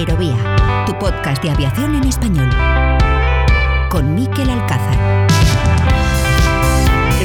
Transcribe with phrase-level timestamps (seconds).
[0.00, 2.48] Aerovía, tu podcast de aviación en español.
[3.90, 5.29] Con Miquel Alcázar.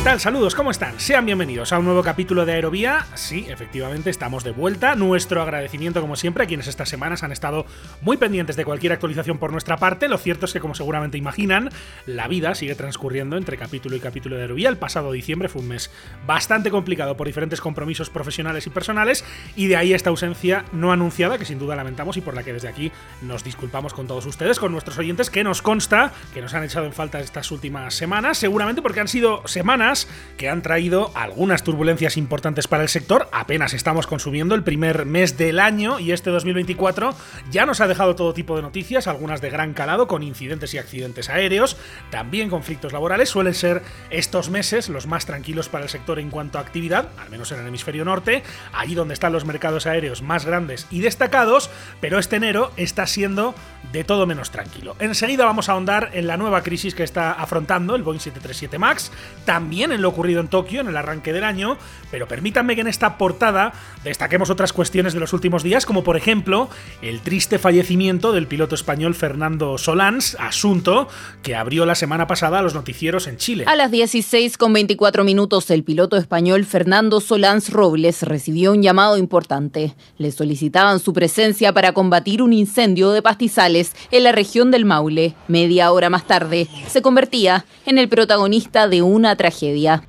[0.06, 0.20] ¿Qué tal?
[0.20, 1.00] Saludos, ¿cómo están?
[1.00, 3.08] Sean bienvenidos a un nuevo capítulo de Aerovía.
[3.16, 4.94] Sí, efectivamente, estamos de vuelta.
[4.94, 7.66] Nuestro agradecimiento, como siempre, a quienes estas semanas han estado
[8.02, 10.08] muy pendientes de cualquier actualización por nuestra parte.
[10.08, 11.72] Lo cierto es que, como seguramente imaginan,
[12.06, 14.70] la vida sigue transcurriendo entre capítulo y capítulo de Aerovía.
[14.70, 15.90] El pasado diciembre fue un mes
[16.28, 21.40] bastante complicado por diferentes compromisos profesionales y personales, y de ahí esta ausencia no anunciada,
[21.40, 22.92] que sin duda lamentamos y por la que desde aquí
[23.24, 26.86] nos disculpamos con todos ustedes, con nuestros oyentes, que nos consta que nos han echado
[26.86, 29.95] en falta estas últimas semanas, seguramente porque han sido semanas
[30.38, 33.30] que han traído algunas turbulencias importantes para el sector.
[33.32, 37.14] Apenas estamos consumiendo el primer mes del año y este 2024
[37.52, 40.78] ya nos ha dejado todo tipo de noticias, algunas de gran calado con incidentes y
[40.78, 41.78] accidentes aéreos,
[42.12, 43.30] también conflictos laborales.
[43.30, 47.30] Suelen ser estos meses los más tranquilos para el sector en cuanto a actividad, al
[47.30, 51.70] menos en el hemisferio norte, allí donde están los mercados aéreos más grandes y destacados,
[52.02, 53.56] pero este enero está siendo
[53.92, 54.96] de todo menos tranquilo.
[55.00, 59.12] Enseguida vamos a ahondar en la nueva crisis que está afrontando el Boeing 737 MAX,
[59.46, 61.78] también en lo ocurrido en Tokio en el arranque del año,
[62.12, 63.74] pero permítanme que en esta portada
[64.04, 66.70] destaquemos otras cuestiones de los últimos días, como por ejemplo
[67.02, 71.08] el triste fallecimiento del piloto español Fernando Solans, asunto
[71.44, 73.66] que abrió la semana pasada a los noticieros en Chile.
[73.68, 79.18] A las 16 con 24 minutos, el piloto español Fernando Solans Robles recibió un llamado
[79.18, 79.96] importante.
[80.18, 85.36] Le solicitaban su presencia para combatir un incendio de pastizales en la región del Maule.
[85.48, 90.02] Media hora más tarde, se convertía en el protagonista de una tragedia area.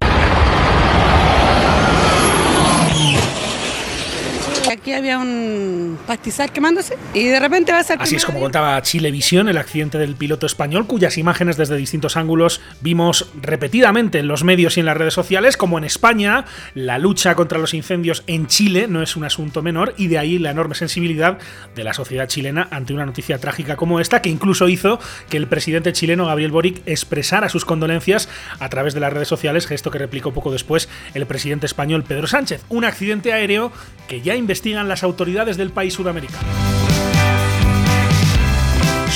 [4.87, 8.01] Aquí había un pastizal quemándose y de repente va a ser.
[8.01, 12.61] Así es como contaba Chilevisión el accidente del piloto español, cuyas imágenes desde distintos ángulos
[12.83, 17.35] vimos repetidamente en los medios y en las redes sociales, como en España, la lucha
[17.35, 20.77] contra los incendios en Chile no es un asunto menor y de ahí la enorme
[20.77, 21.39] sensibilidad
[21.75, 25.49] de la sociedad chilena ante una noticia trágica como esta, que incluso hizo que el
[25.49, 28.29] presidente chileno Gabriel Boric expresara sus condolencias
[28.61, 32.29] a través de las redes sociales, gesto que replicó poco después el presidente español Pedro
[32.29, 32.63] Sánchez.
[32.69, 33.73] Un accidente aéreo
[34.07, 34.37] que ya
[34.85, 36.47] las autoridades del país sudamericano.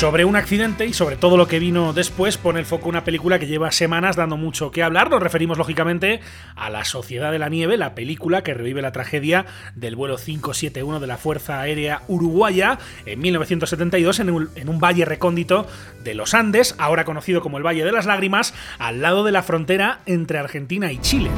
[0.01, 3.39] Sobre un accidente y sobre todo lo que vino después pone el foco una película
[3.39, 5.11] que lleva semanas dando mucho que hablar.
[5.11, 6.21] Nos referimos lógicamente
[6.57, 9.45] a La Sociedad de la Nieve, la película que revive la tragedia
[9.75, 15.05] del vuelo 571 de la Fuerza Aérea Uruguaya en 1972 en un, en un valle
[15.05, 15.67] recóndito
[16.03, 19.43] de los Andes, ahora conocido como el Valle de las Lágrimas, al lado de la
[19.43, 21.31] frontera entre Argentina y Chile.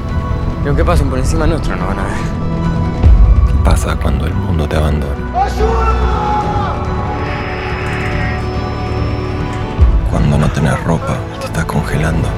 [0.64, 2.51] Y aunque pasen por encima nuestro, no van a ver.
[3.62, 5.14] ¿Qué pasa cuando el mundo te abandona?
[10.10, 12.28] Cuando no tenés ropa te estás congelando.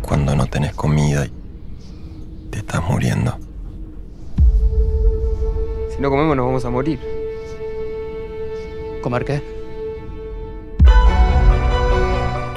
[0.00, 1.32] Cuando no tenés comida y
[2.52, 3.36] te estás muriendo.
[5.94, 6.98] Si no comemos, nos vamos a morir.
[9.02, 9.57] ¿Comer qué?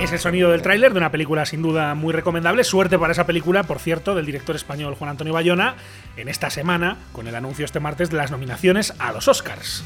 [0.02, 2.64] Es sonido del tráiler de una película sin duda muy recomendable.
[2.64, 5.76] Suerte para esa película, por cierto, del director español Juan Antonio Bayona,
[6.18, 9.84] en esta semana, con el anuncio este martes de las nominaciones a los Oscars.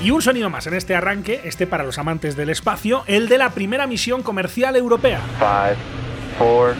[0.00, 3.36] Y un sonido más en este arranque, este para los amantes del espacio, el de
[3.36, 5.20] la primera misión comercial europea.
[5.38, 5.76] 5,
[6.38, 6.74] 4,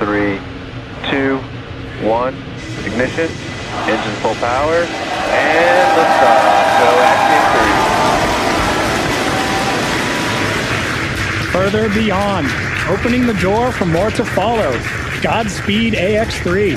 [0.00, 0.38] 3,
[1.12, 1.40] 2,
[2.02, 2.32] 1,
[2.86, 3.28] ignition,
[3.86, 4.86] engine full power,
[5.30, 5.94] and.
[11.54, 12.48] Further beyond,
[12.90, 14.72] opening the door for more to follow.
[15.22, 16.76] Godspeed AX3.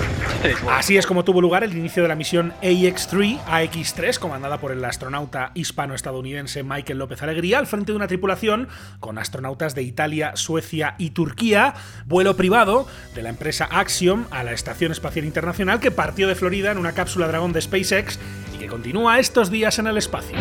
[0.70, 4.86] Así es como tuvo lugar el inicio de la misión AX-3, AX-3, comandada por el
[4.86, 8.68] astronauta hispano-estadounidense Michael López Alegría, al frente de una tripulación
[9.00, 11.74] con astronautas de Italia, Suecia y Turquía,
[12.06, 16.72] vuelo privado de la empresa Axiom a la Estación Espacial Internacional que partió de Florida
[16.72, 18.20] en una cápsula Dragón de SpaceX
[18.54, 20.38] y que continúa estos días en el espacio.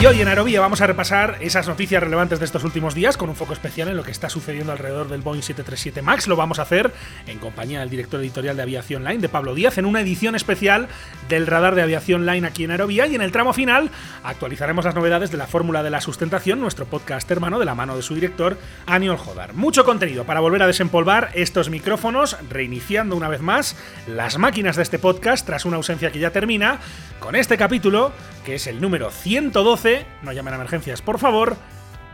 [0.00, 3.28] Y hoy en Aerovía vamos a repasar esas noticias relevantes de estos últimos días con
[3.30, 6.26] un foco especial en lo que está sucediendo alrededor del Boeing 737 MAX.
[6.26, 6.92] Lo vamos a hacer
[7.26, 10.88] en compañía del director editorial de Aviación Line, de Pablo Díaz, en una edición especial
[11.28, 13.06] del radar de Aviación Line aquí en Aerovía.
[13.06, 13.88] Y en el tramo final
[14.24, 17.96] actualizaremos las novedades de la Fórmula de la Sustentación, nuestro podcast hermano de la mano
[17.96, 19.54] de su director, Aniol Jodar.
[19.54, 23.76] Mucho contenido para volver a desempolvar estos micrófonos, reiniciando una vez más
[24.08, 26.80] las máquinas de este podcast tras una ausencia que ya termina,
[27.20, 28.12] con este capítulo,
[28.44, 31.56] que es el número 112 no llamen a emergencias, por favor,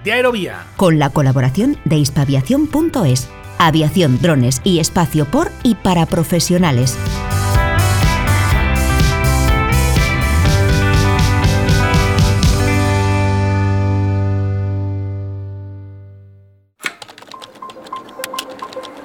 [0.05, 0.65] de Aerovía.
[0.77, 3.29] Con la colaboración de hispaviación.es.
[3.59, 6.97] Aviación, drones y espacio por y para profesionales.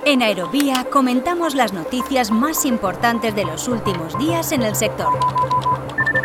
[0.06, 5.12] En Aerovía comentamos las noticias más importantes de los últimos días en el sector.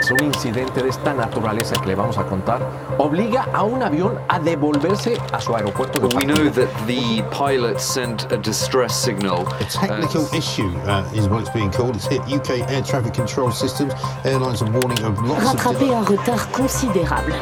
[0.08, 2.61] Un incidente de esta naturaleza que le vamos a contar
[2.99, 7.79] obliga a un avión a devolverse a su aeropuerto de We know that the pilot
[7.79, 9.47] sent a distress signal.
[9.61, 11.97] A technical issue uh, is what it's being called.
[11.97, 13.93] It's hit UK air traffic control systems.
[14.25, 17.35] Airlines are warning of lots Rattraper un retard considérable.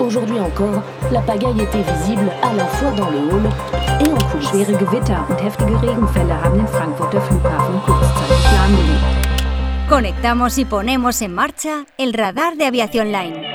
[0.00, 0.82] Aujourd'hui encore,
[1.12, 3.50] la pagaille était visible à la fois dans le hall
[4.00, 4.48] et en coulisses.
[4.48, 9.33] Schwere Gewitter und heftige Regenfälle haben den Frankfurter Flughafen kurzzeitig lahmgelegt.
[9.88, 13.53] Conectamos y ponemos en marcha el radar de aviación line.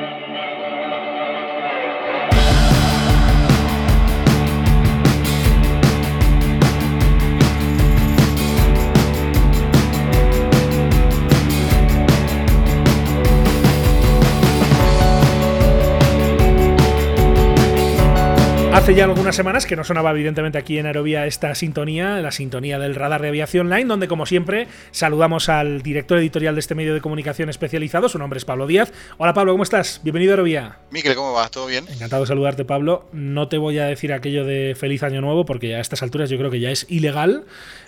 [18.90, 22.80] Hace ya algunas semanas que no sonaba evidentemente aquí en Aerovía esta sintonía, la sintonía
[22.80, 26.96] del radar de aviación line, donde como siempre saludamos al director editorial de este medio
[26.96, 28.92] de comunicación especializado, su nombre es Pablo Díaz.
[29.20, 30.02] Hola Pablo, ¿cómo estás?
[30.04, 30.80] Bienvenido a Aerovía.
[30.90, 31.52] Miquel, ¿cómo vas?
[31.52, 31.86] ¿Todo bien?
[31.88, 33.08] Encantado de saludarte Pablo.
[33.14, 36.40] No te voy a decir aquello de feliz año nuevo porque a estas alturas yo
[36.40, 37.46] creo que ya es ilegal,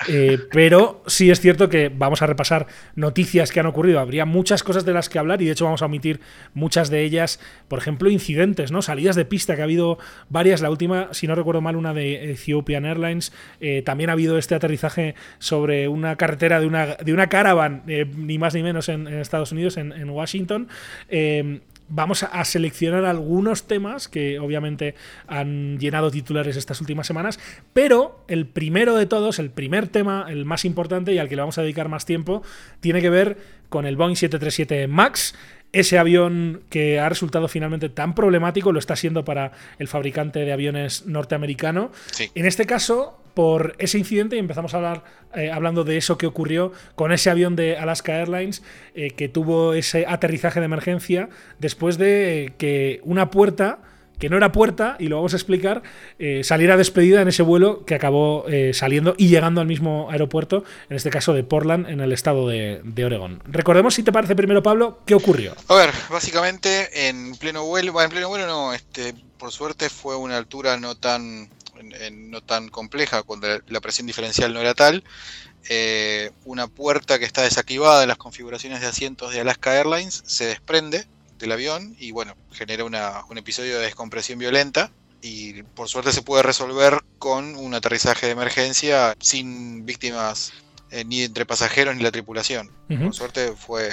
[0.07, 3.99] eh, pero sí es cierto que vamos a repasar noticias que han ocurrido.
[3.99, 6.19] Habría muchas cosas de las que hablar y de hecho vamos a omitir
[6.53, 8.83] muchas de ellas, por ejemplo incidentes, ¿no?
[8.83, 9.97] Salidas de pista que ha habido
[10.29, 13.31] varias, la última si no recuerdo mal, una de Ethiopian Airlines.
[13.59, 18.05] Eh, también ha habido este aterrizaje sobre una carretera de una, de una caravan, eh,
[18.15, 20.67] ni más ni menos en, Estados Unidos, en, en Washington.
[21.09, 21.61] Eh,
[21.91, 24.95] vamos a seleccionar algunos temas que obviamente
[25.27, 27.39] han llenado titulares estas últimas semanas,
[27.73, 31.41] pero el primero de todos, el primer tema, el más importante y al que le
[31.41, 32.43] vamos a dedicar más tiempo,
[32.79, 33.37] tiene que ver
[33.69, 35.35] con el Boeing 737 MAX
[35.73, 40.51] ese avión que ha resultado finalmente tan problemático lo está siendo para el fabricante de
[40.51, 41.91] aviones norteamericano.
[42.11, 42.29] Sí.
[42.35, 45.03] En este caso, por ese incidente, y empezamos a hablar
[45.33, 48.63] eh, hablando de eso que ocurrió con ese avión de Alaska Airlines
[48.95, 51.29] eh, que tuvo ese aterrizaje de emergencia
[51.59, 53.79] después de que una puerta
[54.21, 55.81] que no era puerta, y lo vamos a explicar,
[56.19, 60.63] eh, saliera despedida en ese vuelo que acabó eh, saliendo y llegando al mismo aeropuerto,
[60.89, 63.41] en este caso de Portland, en el estado de, de Oregón.
[63.45, 65.55] Recordemos, si te parece primero, Pablo, ¿qué ocurrió?
[65.67, 70.37] A ver, básicamente en pleno vuelo, en pleno vuelo no, este, por suerte fue una
[70.37, 71.49] altura no tan,
[72.13, 75.03] no tan compleja, cuando la presión diferencial no era tal.
[75.67, 80.45] Eh, una puerta que está desactivada en las configuraciones de asientos de Alaska Airlines se
[80.45, 81.07] desprende
[81.41, 84.91] del avión y bueno, genera una, un episodio de descompresión violenta
[85.21, 90.53] y por suerte se puede resolver con un aterrizaje de emergencia sin víctimas
[90.89, 92.71] eh, ni entre pasajeros ni la tripulación.
[92.89, 93.03] Uh -huh.
[93.05, 93.89] Por suerte fue,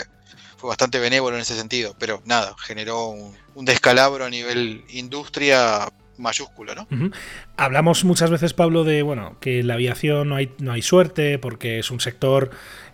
[0.57, 5.89] fue bastante benévolo en ese sentido, pero nada, generó un, un descalabro a nivel industria
[6.19, 6.83] mayúsculo, ¿no?
[6.91, 7.15] Uh -huh.
[7.57, 11.39] Hablamos muchas veces, Pablo, de bueno, que en la aviación no hay, no hay suerte,
[11.39, 12.51] porque es un sector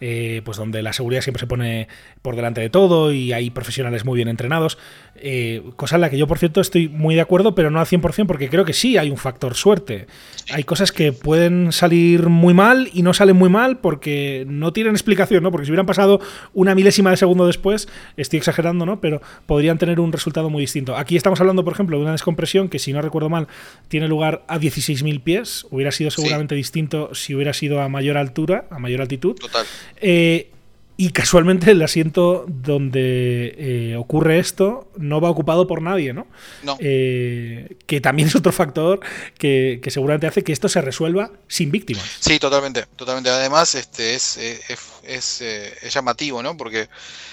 [0.07, 1.89] eh, pues donde la seguridad siempre se pone
[2.21, 4.77] por delante de todo y hay profesionales muy bien entrenados.
[5.17, 7.87] Eh, cosa en la que yo, por cierto, estoy muy de acuerdo, pero no al
[7.87, 10.07] 100%, porque creo que sí hay un factor suerte.
[10.53, 14.93] Hay cosas que pueden salir muy mal y no salen muy mal porque no tienen
[14.93, 15.51] explicación, ¿no?
[15.51, 16.21] Porque si hubieran pasado
[16.53, 19.01] una milésima de segundo después, estoy exagerando, ¿no?
[19.01, 20.99] Pero podrían tener un resultado muy distinto.
[20.99, 23.49] Aquí estamos hablando, por ejemplo, de una descompresión que, si no recuerdo mal,
[23.89, 25.67] tiene lugar a 16.000 pies.
[25.71, 26.59] Hubiera sido seguramente sí.
[26.59, 29.37] distinto si hubiera sido a mayor altura, a mayor altitud.
[29.37, 29.65] Total.
[30.01, 30.51] Eh,
[30.97, 36.29] y casualmente el asiento donde eh, ocurre esto no va ocupado por nadie, ¿no?
[36.63, 36.77] no.
[36.79, 39.01] Eh, que también es otro factor
[39.37, 42.05] que, que, seguramente hace que esto se resuelva sin víctimas.
[42.21, 43.31] Sí, totalmente, totalmente.
[43.31, 46.57] Además, este es, es, es, es llamativo, ¿no?
[46.57, 46.89] Porque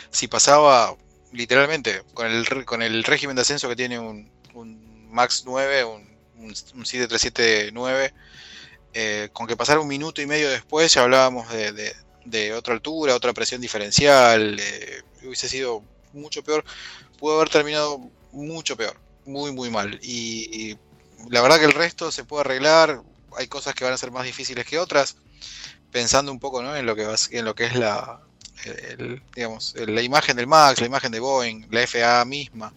[0.10, 0.96] si pasaba
[1.32, 6.02] literalmente con el, con el régimen de ascenso que tiene un, un Max 9, un,
[6.38, 8.14] un, un 7379,
[8.94, 11.94] eh, con que pasara un minuto y medio después ya hablábamos de, de
[12.26, 16.64] de otra altura, otra presión diferencial, eh, hubiese sido mucho peor,
[17.18, 18.00] pudo haber terminado
[18.32, 20.00] mucho peor, muy muy mal.
[20.02, 20.78] Y,
[21.30, 23.04] la verdad que el resto se puede arreglar,
[23.38, 25.18] hay cosas que van a ser más difíciles que otras,
[25.92, 26.76] pensando un poco ¿no?
[26.76, 28.22] en, lo que en lo que es la,
[29.36, 32.74] digamos, la imagen del Max, la imagen de Boeing, la FAA misma.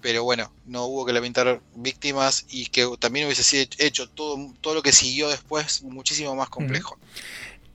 [0.00, 4.82] Pero bueno, no hubo que lamentar víctimas y que también hubiese hecho todo, todo lo
[4.82, 6.98] que siguió después muchísimo más complejo.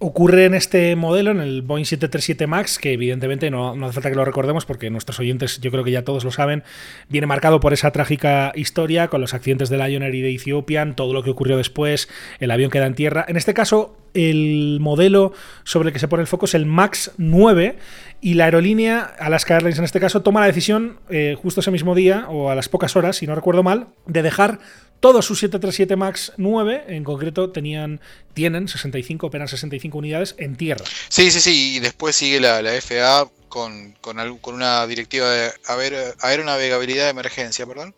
[0.03, 4.15] Ocurre en este modelo, en el Boeing 737 MAX, que evidentemente no, hace falta que
[4.15, 6.63] lo recordemos porque nuestros oyentes yo creo que ya todos lo saben,
[7.07, 10.95] viene marcado por esa trágica historia con los accidentes de Lion Air y de Ethiopian,
[10.95, 13.23] todo lo que ocurrió después, el avión queda en tierra.
[13.29, 15.31] En este caso, el modelo
[15.63, 17.77] sobre el que se pone el foco es el MAX 9
[18.19, 21.95] y la aerolínea, Alaska Airlines en este caso, toma la decisión eh, justo ese mismo
[21.95, 24.59] día o a las pocas horas, si no recuerdo mal, de dejar
[25.03, 27.99] todos sus 737 MAX 9, en concreto, tenían,
[28.33, 30.85] tienen 65, apenas 65 unidades en tierra.
[31.09, 35.29] Sí, sí, sí, y después sigue la, la FAA con, con, al- con una directiva
[35.29, 37.93] de aer- aeronavegabilidad de emergencia, perdón,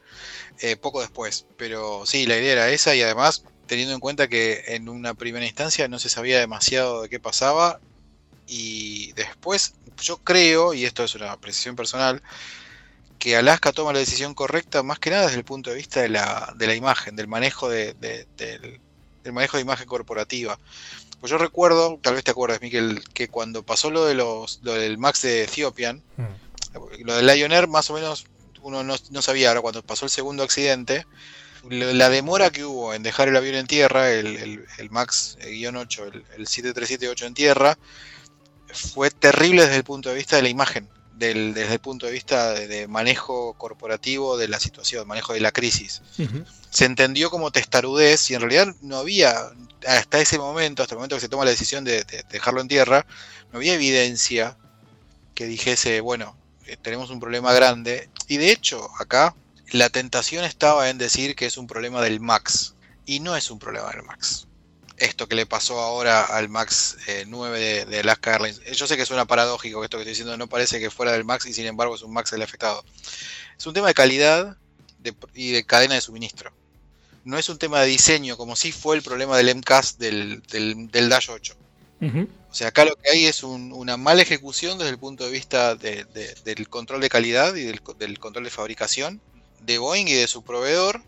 [0.62, 1.46] eh, poco después.
[1.58, 5.46] Pero sí, la idea era esa y además teniendo en cuenta que en una primera
[5.46, 7.80] instancia no se sabía demasiado de qué pasaba
[8.48, 12.24] y después yo creo, y esto es una precisión personal,
[13.26, 16.10] que Alaska toma la decisión correcta más que nada desde el punto de vista de
[16.10, 18.80] la, de la imagen, del manejo de, de- del,
[19.24, 20.60] del manejo de imagen corporativa.
[21.20, 24.74] Pues yo recuerdo, tal vez te acuerdas, Miquel, que cuando pasó lo de los lo
[24.76, 26.04] del Max de Ethiopian,
[27.04, 28.28] lo del Lion Air más o menos
[28.62, 31.08] uno no, no sabía, ahora cuando pasó el segundo accidente,
[31.96, 35.50] la demora que hubo en dejar el avión en tierra, el, el- el Max eh,
[35.50, 37.78] guion 8, el, el 737-8 en tierra,
[38.72, 40.88] fue terrible desde el punto de vista de la imagen,
[41.18, 45.40] del- desde el punto de vista de, de manejo corporativo de la situación, manejo de
[45.40, 46.02] la crisis.
[46.70, 49.34] Se entendió como testarudez y en realidad no había,
[49.88, 52.68] hasta ese momento, hasta el momento que se toma la decisión de, de dejarlo en
[52.68, 53.06] tierra,
[53.52, 54.58] no había evidencia
[55.34, 58.10] que dijese, bueno, eh, tenemos un problema grande.
[58.28, 59.36] Y de hecho, acá
[59.72, 62.76] la tentación estaba en decir que es un problema del Max.
[63.06, 64.48] Y no es un problema del Max.
[64.98, 68.62] Esto que le pasó ahora al Max eh, 9 de, de Alaska Airlines.
[68.66, 71.26] Eh, Yo sé que suena paradójico esto que estoy diciendo no parece que fuera del
[71.26, 72.84] Max y sin embargo es un Max el afectado.
[73.58, 74.56] Es un tema de calidad
[75.00, 76.52] de- y de cadena de suministro.
[77.26, 80.90] No es un tema de diseño como si fue el problema del MCAS del, del,
[80.92, 81.56] del Dash 8.
[82.52, 85.32] O sea, acá lo que hay es un- una mala ejecución desde el punto de
[85.32, 89.20] vista de- de- del control de calidad y del, del control de fabricación
[89.62, 91.02] de Boeing y de su proveedor,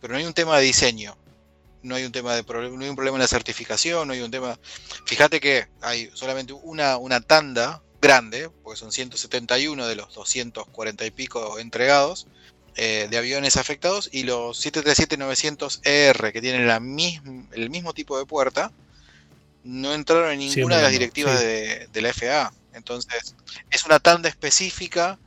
[0.00, 1.16] pero no hay un tema de diseño,
[1.82, 4.20] no hay un tema de proble- no hay un problema en la certificación, no hay
[4.20, 4.58] un tema.
[5.06, 11.10] Fíjate que hay solamente una, una tanda grande, porque son 171 de los 240 y
[11.10, 12.26] pico entregados
[12.76, 18.18] eh, de aviones afectados y los 737-900ER E que tienen la mism- el mismo tipo
[18.18, 18.72] de puerta
[19.64, 21.44] no entraron en Sí, ninguna de las directivas sí.
[21.44, 22.52] de, de la FAA.
[22.72, 23.34] Entonces,
[23.70, 25.18] es una tanda específica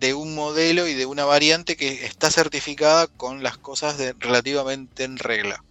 [0.00, 5.04] de un modelo y de una variante que está certificada con las cosas de- relativamente
[5.04, 5.62] en regla.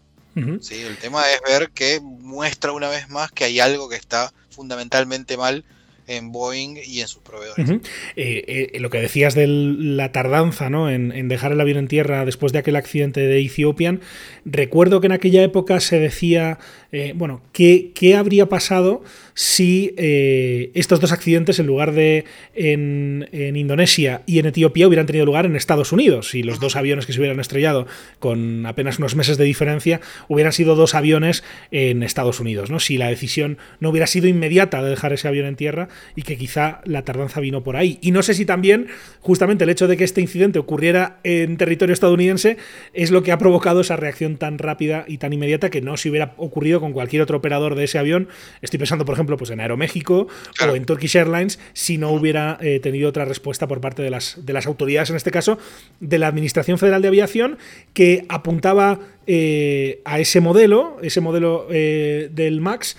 [0.61, 0.75] ¿Sí?
[0.81, 5.37] El tema es ver que muestra una vez más que hay algo que está fundamentalmente
[5.37, 5.63] mal
[6.07, 7.69] en Boeing y en sus proveedores.
[8.15, 10.89] Eh, eh, lo que decías de la tardanza ¿no?
[10.89, 14.01] en, en dejar el avión en tierra después de aquel accidente de Ethiopian,
[14.45, 16.59] recuerdo que en aquella época se decía,
[16.91, 23.27] eh, bueno, ¿qué, qué habría pasado si eh, estos dos accidentes, en lugar de en,
[23.31, 26.29] Indonesia y en Etiopía, hubieran tenido lugar en Estados Unidos?
[26.29, 27.87] Si los dos aviones que se hubieran estrellado
[28.19, 32.79] con apenas unos meses de diferencia hubieran sido dos aviones en Estados Unidos, ¿no?
[32.79, 36.37] Si la decisión no hubiera sido inmediata de dejar ese avión en tierra y que
[36.37, 37.99] quizá la tardanza vino por ahí.
[38.01, 38.87] Y no sé si también
[39.21, 42.57] justamente el hecho de que este incidente ocurriera en territorio estadounidense
[42.93, 46.09] es lo que ha provocado esa reacción tan rápida y tan inmediata que no se
[46.09, 48.27] hubiera ocurrido con cualquier otro operador de ese avión.
[48.61, 50.27] Estoy pensando, por ejemplo, pues en Aeroméxico
[50.71, 54.37] o en Turkish Airlines, si no hubiera eh, tenido otra respuesta por parte de las,
[54.45, 55.57] de las autoridades, en este caso,
[55.99, 57.57] de la Administración Federal de Aviación,
[57.93, 62.97] que apuntaba eh, a ese modelo, ese modelo eh, del MAX,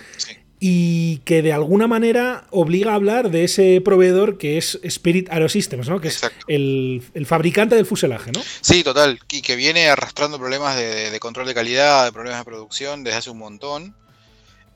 [0.65, 5.89] y que de alguna manera obliga a hablar de ese proveedor que es Spirit Aerosystems,
[5.89, 5.99] ¿no?
[5.99, 8.31] que es el, el fabricante del fuselaje.
[8.31, 8.41] ¿no?
[8.61, 12.45] Sí, total, y que viene arrastrando problemas de- de control de calidad, de problemas de
[12.45, 13.93] producción desde hace un montón,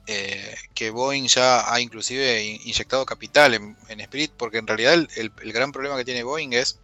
[0.08, 5.30] eh, que Boeing ya ha inclusive in- inyectado capital en, Spirit, porque en realidad el,
[5.52, 6.78] gran problema que tiene Boeing es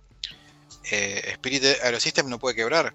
[0.90, 2.94] eh, Spirit Aerosystems no puede quebrar,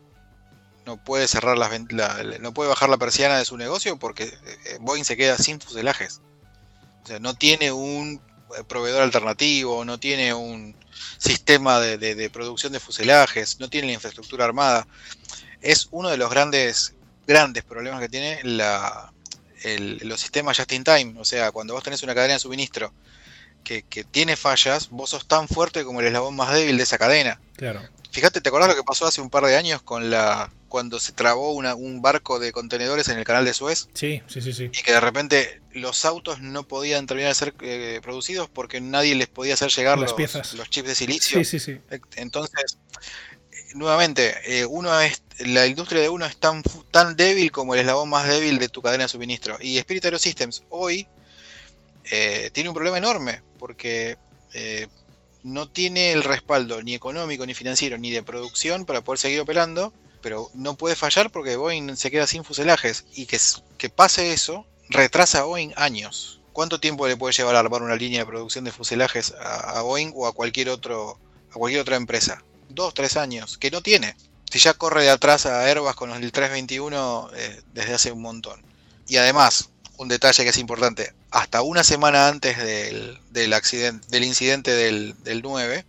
[0.86, 4.78] no puede cerrar las la- no puede bajar la persiana de su negocio porque eh,
[4.80, 6.22] Boeing se queda sin fuselajes.
[7.04, 8.22] O sea, no tiene un
[8.58, 10.76] eh, proveedor alternativo, no tiene un
[11.18, 14.88] sistema de- de producción de fuselajes, no tiene la infraestructura armada.
[15.62, 16.94] Es uno de los grandes,
[17.26, 19.12] grandes problemas que tiene la,
[19.64, 21.16] el- los sistemas just in time.
[21.20, 22.94] O sea, cuando vos tenés una cadena de suministro
[23.64, 26.98] que, que tiene fallas, vos sos tan fuerte como el eslabón más débil de esa
[26.98, 27.40] cadena.
[27.56, 27.82] Claro.
[28.12, 31.12] Fíjate, ¿te acordás lo que pasó hace un par de años con la cuando se
[31.12, 33.88] trabó una- un barco de contenedores en el canal de Suez?
[33.94, 34.64] Sí, sí, sí, sí.
[34.66, 39.14] y que de repente los autos no podían terminar de ser eh, producidos porque nadie
[39.16, 40.54] les podía hacer llegar Las los, piezas.
[40.54, 41.40] los chips de silicio.
[41.40, 41.80] Sí, sí, sí.
[42.16, 42.78] Entonces,
[43.74, 48.10] nuevamente, eh, uno es, la industria de uno es tan, tan débil como el eslabón
[48.10, 49.58] más débil de tu cadena de suministro.
[49.62, 51.08] Y Spirit Aerosystems hoy
[52.12, 54.18] eh, tiene un problema enorme porque
[54.54, 54.88] eh,
[55.44, 59.94] no tiene el respaldo ni económico, ni financiero, ni de producción para poder seguir operando,
[60.22, 63.40] pero no puede fallar porque Boeing se queda sin fuselajes y que,
[63.78, 66.42] que pase eso retrasa a Boeing años.
[66.52, 69.82] ¿Cuánto tiempo le puede llevar a armar una línea de producción de fuselajes a, a
[69.82, 71.18] Boeing o a cualquier otro
[71.52, 72.44] a cualquier otra empresa?
[72.68, 74.16] Dos, tres años, que no tiene.
[74.50, 78.62] Si ya corre de atrás a Airbus con el 321 eh, desde hace un montón.
[79.08, 84.72] Y además, un detalle que es importante, hasta una semana antes del, accidente, del incidente
[84.72, 85.86] del, 9,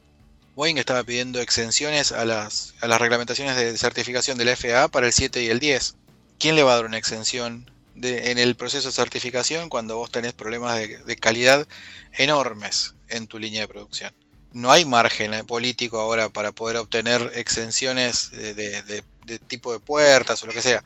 [0.56, 5.12] Boeing estaba pidiendo exenciones a las, a las reglamentaciones de certificación del FAA para el
[5.12, 5.94] 7 y el 10.
[6.38, 7.70] ¿Quién le va a dar una exención
[8.02, 11.66] en el proceso de certificación cuando vos tenés problemas de, calidad
[12.12, 14.12] enormes en tu línea de producción?
[14.52, 19.02] No hay margen eh, político ahora para poder obtener exenciones de,
[19.46, 20.82] tipo de puertas o lo que sea.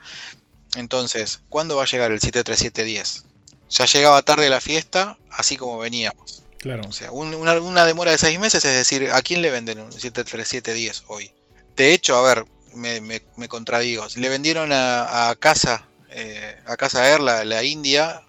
[0.76, 3.24] Entonces, ¿cuándo va a llegar el 73710?
[3.70, 6.42] Ya llegaba tarde la fiesta, así como veníamos.
[6.58, 6.82] Claro.
[6.88, 11.04] O sea, una, demora de seis meses, es decir, ¿a quién le venden un 73710
[11.08, 11.30] hoy?
[11.76, 14.06] De hecho, a ver, me, contradigo.
[14.16, 18.22] Le vendieron a, Casa, eh, a Casa Air, la, India,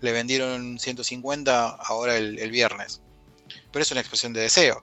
[0.00, 3.01] le vendieron 150 ahora el, viernes.
[3.72, 4.82] Pero es una expresión de deseo.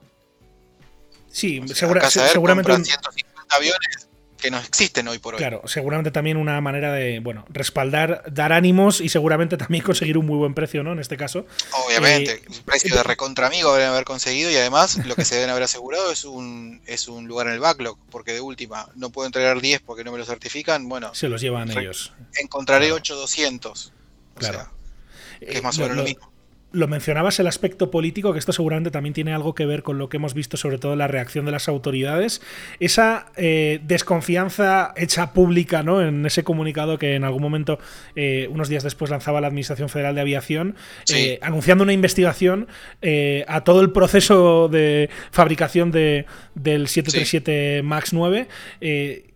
[1.30, 2.72] Sí, seguramente.
[2.72, 4.08] 150 aviones
[4.40, 5.38] que no existen hoy por hoy.
[5.38, 10.26] Claro, seguramente también una manera de, bueno, respaldar, dar ánimos y seguramente también conseguir un
[10.26, 10.92] muy buen precio, ¿no?
[10.92, 11.46] En este caso.
[11.86, 15.50] Obviamente, eh, precio de recontra amigo deben haber conseguido y además lo que se deben
[15.50, 19.26] haber asegurado es un, es un lugar en el backlog, porque de última, no puedo
[19.26, 21.14] entregar 10 porque no me lo certifican, bueno.
[21.14, 22.12] Se los llevan ellos.
[22.36, 23.92] Encontraré 8200.
[24.34, 24.70] Claro.
[25.38, 26.29] que es más o menos lo mismo
[26.72, 30.08] lo mencionabas el aspecto político, que esto seguramente también tiene algo que ver con lo
[30.08, 32.40] que hemos visto, sobre todo la reacción de las autoridades.
[32.78, 36.00] Esa eh, desconfianza hecha pública ¿no?
[36.00, 37.78] en ese comunicado que en algún momento,
[38.14, 40.76] eh, unos días después, lanzaba la Administración Federal de Aviación,
[41.12, 42.68] eh, anunciando una investigación
[43.46, 48.48] a todo el proceso de fabricación de, del 737 MAX 9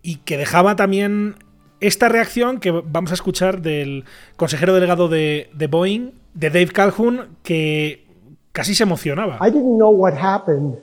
[0.03, 1.37] y que dejaba también
[1.81, 4.05] esta reacción que vamos a escuchar del
[4.37, 8.05] consejero delegado de, de Boeing, de Dave Calhoun que
[8.53, 9.39] casi se emocionaba.
[9.41, 10.77] I didn't know what happened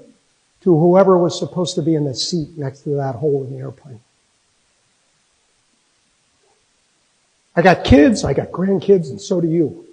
[0.63, 3.59] to whoever was supposed to be in the seat next to that hole in the
[3.59, 3.99] airplane.
[7.55, 9.85] I got kids, I got grandkids, and so do you.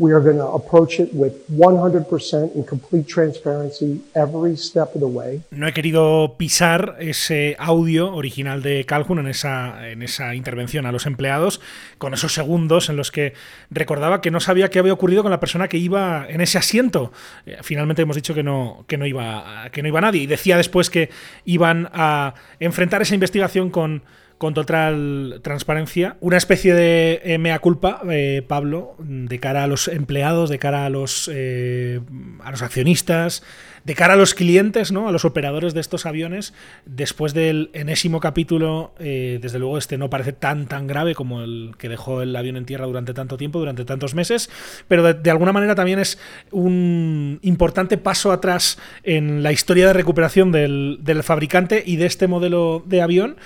[0.00, 5.06] We are going to approach it with 100% in complete transparency every step of the
[5.06, 5.42] way.
[5.50, 10.92] No he querido pisar ese audio original de Calhoun en esa, en esa intervención a
[10.92, 11.60] los empleados,
[11.98, 13.34] con esos segundos en los que
[13.68, 17.12] recordaba que no sabía qué había ocurrido con la persona que iba en ese asiento.
[17.44, 20.56] Eh, finalmente hemos dicho que no, que no, iba, que no iba nadie y decía
[20.56, 21.10] después que
[21.44, 24.02] iban a enfrentar esa investigación con
[24.40, 26.16] con total transparencia.
[26.20, 30.86] Una especie de eh, mea culpa, eh, Pablo, de cara a los empleados, de cara
[30.86, 32.00] a los, eh,
[32.42, 33.42] a los accionistas,
[33.84, 35.08] de cara a los clientes, ¿no?
[35.08, 36.54] a los operadores de estos aviones,
[36.86, 41.88] después del enésimo capítulo, desde luego este no parece tan tan grave como el que
[41.88, 44.50] dejó el avión en tierra durante tanto tiempo, durante tantos meses,
[44.88, 46.18] pero de, alguna manera también es
[46.50, 52.26] un importante paso atrás en la historia de recuperación del, del fabricante y de este
[52.26, 53.36] modelo de avión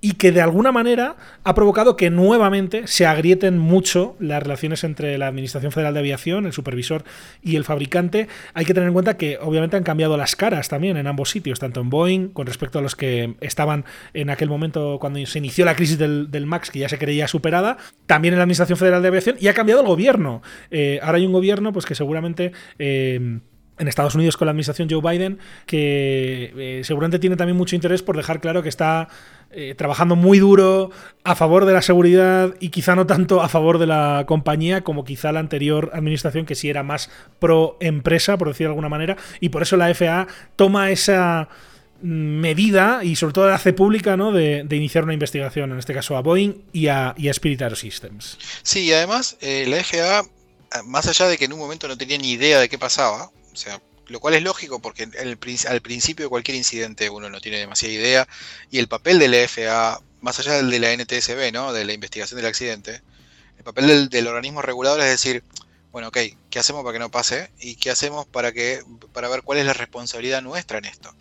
[0.00, 5.18] y que de alguna manera ha provocado que nuevamente se agrieten mucho las relaciones entre
[5.18, 7.04] la Administración Federal de Aviación, el supervisor
[7.42, 8.28] y el fabricante.
[8.54, 11.58] Hay que tener en cuenta que obviamente han cambiado las caras también en ambos sitios,
[11.58, 15.64] tanto en Boeing con respecto a los que estaban en aquel momento cuando se inició
[15.64, 19.08] la crisis del, MAX, que ya se creía superada, también en la Administración Federal de
[19.08, 20.42] Aviación y ha cambiado el gobierno.
[20.70, 22.52] Eh, ahora hay un gobierno pues que seguramente...
[22.78, 23.40] Eh,
[23.78, 28.02] en Estados Unidos con la administración Joe Biden, que eh, seguramente tiene también mucho interés
[28.02, 29.08] por dejar claro que está
[29.50, 30.90] eh, trabajando muy duro
[31.24, 35.06] a favor de la seguridad y quizá no tanto a favor de la compañía como
[35.06, 39.16] quizá la anterior administración que sí era más pro empresa, por decir de alguna manera,
[39.40, 41.48] y por eso la FAA toma esa
[42.02, 44.32] medida y sobre todo la hace pública ¿no?
[44.32, 48.38] de, iniciar una investigación, en este caso a Boeing y a, y Spirit Aerosystems.
[48.62, 50.24] Sí, y además eh, la FAA,
[50.84, 53.80] más allá de que en un momento no tenía ni idea de qué pasaba, sea,
[54.08, 58.28] lo cual es lógico porque al principio de cualquier incidente uno no tiene demasiada idea
[58.70, 61.72] y el papel de la FAA, más allá del de la NTSB, ¿no?
[61.72, 63.02] de la investigación del accidente,
[63.58, 65.44] el papel del, organismo regulador es decir,
[65.92, 66.18] bueno, ok,
[66.50, 67.50] ¿qué hacemos para que no pase?
[67.60, 71.14] ¿Y qué hacemos para, que, para ver cuál es la responsabilidad nuestra en esto?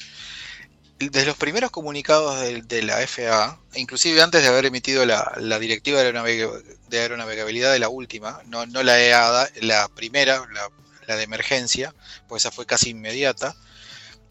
[0.99, 6.99] Desde los primeros comunicados de, la FAA, inclusive antes de haber emitido la, directiva de,
[6.99, 10.69] aeronavegabilidad de la última, no, no la EADA, la primera, la
[11.07, 11.95] la de emergencia,
[12.27, 13.55] pues esa fue casi inmediata.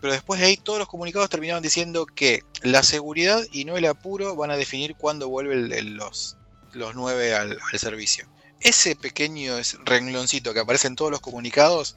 [0.00, 3.86] Pero después de ahí todos los comunicados terminaban diciendo que la seguridad y no el
[3.86, 6.36] apuro van a definir cuándo vuelven los,
[6.72, 8.26] los nueve al, servicio.
[8.60, 11.96] Ese pequeño rengloncito que aparece en todos los comunicados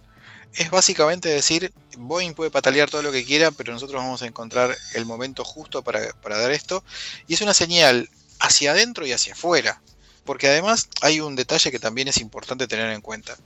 [0.54, 4.76] es básicamente decir, Boeing puede patalear todo lo que quiera, pero nosotros vamos a encontrar
[4.96, 6.84] el momento justo para, para dar esto.
[7.28, 9.82] Y es una señal hacia adentro y hacia afuera.
[10.26, 13.38] Porque además hay un detalle que también es importante tener en cuenta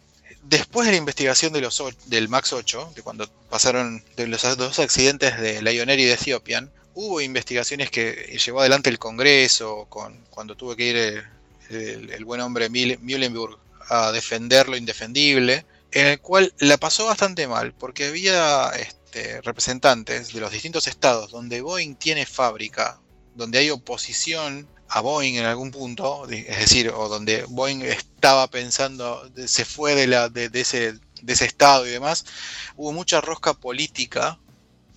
[0.43, 4.79] después de la investigación de los, del MAX 8, de cuando pasaron de los dos
[4.79, 10.19] accidentes de Lion Air y de Ethiopian, hubo investigaciones que llevó adelante el Congreso con,
[10.29, 11.23] cuando tuvo que ir
[11.69, 13.58] el, buen hombre Muhlenberg
[13.89, 20.34] a defender lo indefendible, en el cual la pasó bastante mal, porque había este, representantes
[20.34, 22.99] de los distintos estados donde Boeing tiene fábrica,
[23.36, 27.84] donde hay oposición a Boeing en algún punto, es decir, o donde Boeing
[28.23, 32.25] estaba pensando, se fue de, la, de ese, de ese estado y demás,
[32.77, 34.39] hubo mucha rosca política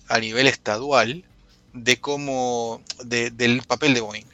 [0.07, 1.25] a nivel estadual
[1.73, 4.25] de cómo, de- del papel de Boeing.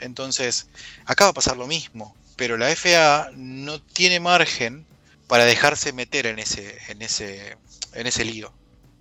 [0.00, 0.68] Entonces,
[1.06, 4.86] acá va a pasar lo mismo, pero la FAA no tiene margen
[5.26, 7.56] para dejarse meter en ese, en ese,
[7.94, 8.52] en ese lío.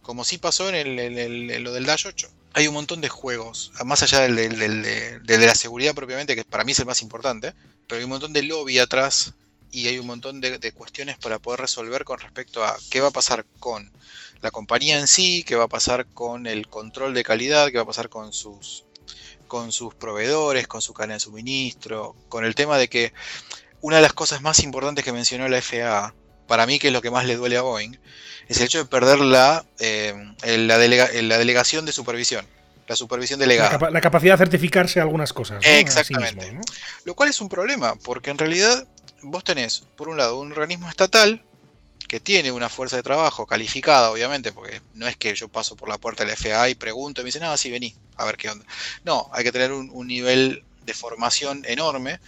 [0.01, 2.29] Como sí pasó en, el, en el- en lo del Dash 8.
[2.57, 6.71] Hay un montón de juegos, más allá del, de, la seguridad propiamente, que para mí
[6.71, 7.53] es el más importante,
[7.85, 9.33] pero hay un montón de lobby atrás
[9.71, 13.09] y hay un montón de, de cuestiones para poder resolver con respecto a qué va
[13.09, 13.91] a pasar con
[14.41, 17.83] la compañía en sí, qué va a pasar con el control de calidad, qué va
[17.83, 18.85] a pasar con sus,
[19.49, 23.11] con sus proveedores, con su cadena de suministro, con el tema de que
[23.81, 26.13] una de las cosas más importantes que mencionó la FAA,
[26.47, 27.97] para mí que es lo que más le duele a Boeing,
[28.47, 32.45] es el hecho de perder la, eh, el- la, delega- la delegación de supervisión,
[32.88, 33.71] la supervisión La, delegada.
[33.71, 35.63] capa- la capacidad de certificarse algunas cosas.
[35.65, 36.45] Exactamente.
[36.45, 36.73] mismo, ¿no?
[37.05, 38.88] Lo cual es un problema, porque en realidad
[39.23, 41.41] vos tenés, por un lado, un organismo estatal
[42.08, 45.89] que tiene una fuerza de trabajo calificada, obviamente, porque no es que yo paso por
[45.89, 48.38] la puerta de la FAA y pregunto y me dicen, ah, sí, vení, a ver
[48.38, 48.63] qué onda.
[49.03, 52.19] No, hay que tener un, un nivel de formación enorme,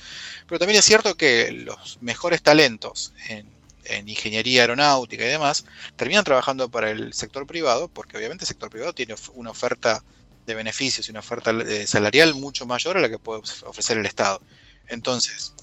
[0.47, 3.47] pero también es cierto que los mejores talentos en,
[3.89, 8.69] en ingeniería aeronáutica y demás terminan trabajando para el sector privado, porque obviamente el sector
[8.69, 10.03] privado tiene una oferta
[10.45, 14.05] de beneficios y una oferta eh, salarial mucho mayor a la que puede ofrecer el
[14.05, 14.41] Estado.
[14.87, 15.53] Entonces,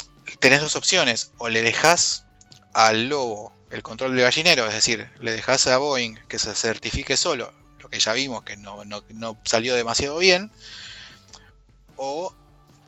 [0.40, 2.24] tenés dos opciones, o le dejas
[2.74, 7.16] al lobo el control del gallinero, es decir, le dejas a Boeing que se certifique
[7.16, 10.50] solo, lo que ya vimos que no, no- no salió demasiado bien,
[11.96, 12.32] o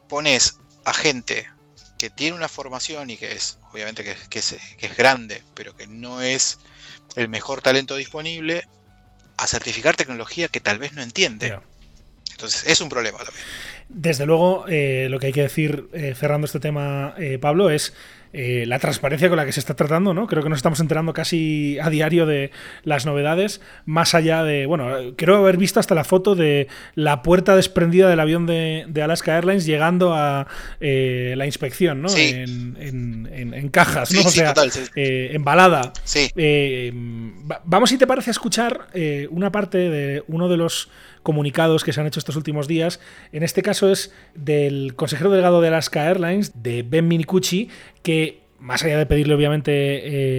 [0.09, 1.49] pones a gente
[1.99, 5.43] que tiene una formación y que es, obviamente que, es- que es, que es grande,
[5.55, 6.59] pero que no es
[7.17, 8.65] el mejor talento disponible,
[9.39, 11.59] a certificar tecnología que tal vez no entiende.
[12.33, 13.45] Entonces, es un problema también.
[13.89, 17.95] Desde luego, eh, lo que hay que decir, eh, cerrando este tema, eh, Pablo, es
[18.39, 20.27] eh, la transparencia con la que se está tratando, ¿no?
[20.27, 22.51] Creo que nos estamos enterando casi a diario de
[22.85, 27.57] las novedades, más allá de, bueno, creo haber visto hasta la foto de la puerta
[27.57, 30.47] desprendida del avión de, de Alaska Airlines llegando a
[30.81, 32.11] eh, la inspección, ¿no?
[32.11, 32.29] Sí.
[32.35, 34.21] En, en- en- en cajas, ¿no?
[34.21, 35.93] Sí, o sí, sea, total, eh, embalada.
[36.05, 36.29] Sí.
[37.51, 38.89] Va- vamos, si te parece, a escuchar
[39.31, 40.91] una parte de uno de los
[41.23, 43.01] comunicados que se han hecho estos últimos días.
[43.33, 47.69] En este caso es del consejero delegado de Alaska Airlines, de Ben Minicucci,
[48.03, 48.26] que
[48.59, 49.73] más allá de pedirle obviamente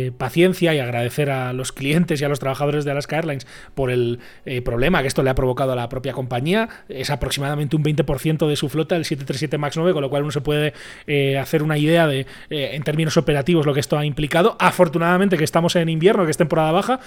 [0.07, 3.91] eh, paciencia y agradecer a los clientes y a los trabajadores de Alaska Airlines por
[3.91, 7.83] el eh, problema que esto le ha provocado a la propia compañía, es aproximadamente un
[7.83, 10.73] 20% de su flota, el 737 MAX 9, con lo cual uno se puede
[11.05, 14.55] eh, hacer una idea de, en términos operativos, lo que esto ha implicado.
[14.59, 16.99] Afortunadamente que estamos en invierno, que es temporada baja,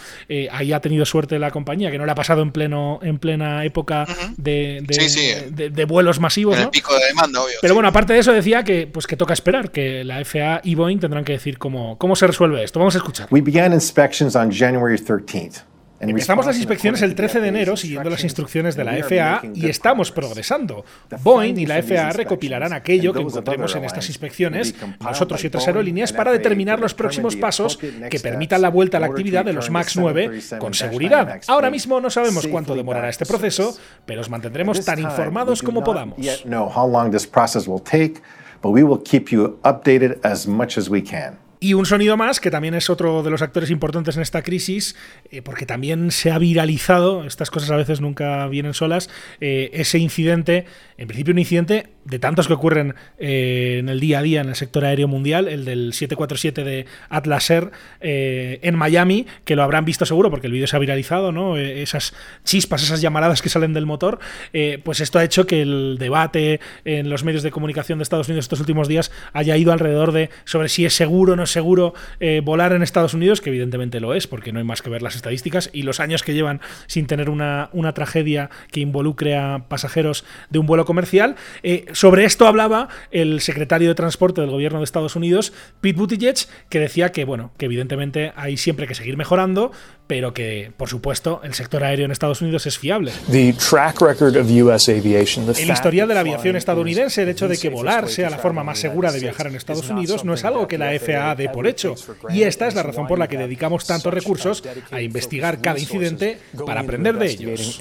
[0.53, 3.64] ahí ha tenido suerte la compañía, que no le ha pasado en pleno en plena
[3.64, 5.33] época de, de- Sí, sí.
[5.51, 6.57] de- de vuelos masivos.
[6.57, 7.57] En el pico de demanda, obvio.
[7.61, 10.75] Pero bueno, aparte de eso decía que pues que toca esperar, que la FAA y
[10.75, 12.78] Boeing tendrán que decir cómo, cómo se resuelve esto.
[12.78, 13.28] Vamos a escuchar.
[13.30, 15.64] We began inspections on January 13th.
[16.00, 18.84] and in Empezamos las inspecciones el according to 13 de enero siguiendo las instrucciones de
[18.84, 20.84] la FAA y estamos progresando.
[21.22, 26.12] Boeing y la FAA recopilarán aquello que encontremos en estas inspecciones, nosotros y otras aerolíneas,
[26.12, 29.94] para determinar los próximos pasos que permitan la vuelta a la actividad de los MAX
[29.94, 31.40] the 9 con 737-9 seguridad.
[31.46, 35.84] Ahora 8 mismo no sabemos cuánto demorará este proceso, pero os mantendremos tan informados como
[35.84, 36.18] podamos.
[38.62, 41.38] But we will keep you updated as much as we can.
[41.62, 44.96] Y un sonido más, que también es otro de los actores importantes en esta crisis,
[45.31, 49.11] eh, porque también se ha viralizado, estas cosas a veces nunca vienen solas,
[49.42, 50.64] eh, ese incidente,
[50.96, 54.49] en principio un incidente de tantos que ocurren eh, en el día a día en
[54.49, 57.70] el sector aéreo mundial, el del 747 de Atlas Air
[58.01, 61.57] eh, en Miami, que lo habrán visto seguro porque el vídeo se ha viralizado, ¿no?
[61.57, 64.18] Eh, esas chispas, esas llamaradas que salen del motor,
[64.53, 68.29] eh, pues esto ha hecho que el debate en los medios de comunicación de Estados
[68.29, 71.51] Unidos estos últimos días haya ido alrededor de sobre si es seguro o no es
[71.51, 71.94] seguro
[72.42, 75.16] volar en Estados Unidos, que evidentemente lo es, porque no hay más que ver las
[75.16, 80.25] estadísticas y los años que llevan sin tener una, una tragedia que involucre a pasajeros
[80.51, 81.37] de un vuelo comercial.
[82.00, 86.34] Sobre esto hablaba el secretario de Transporte del gobierno de Estados Unidos, Pete Buttigieg,
[86.70, 89.70] que decía que, bueno, que evidentemente hay siempre que seguir mejorando,
[90.11, 93.12] pero que, por supuesto, el sector aéreo en Estados Unidos es fiable.
[93.31, 97.46] The track record of US aviation, the El historial de la aviación estadounidense, el hecho
[97.46, 100.25] de que volar sea to la forma más the segura de viajar en Estados Unidos,
[100.25, 101.94] no es algo que la FAA dé por hecho.
[102.29, 106.38] Y esta es la razón por la que dedicamos tantos recursos a investigar cada incidente
[106.66, 107.79] para aprender de ellos.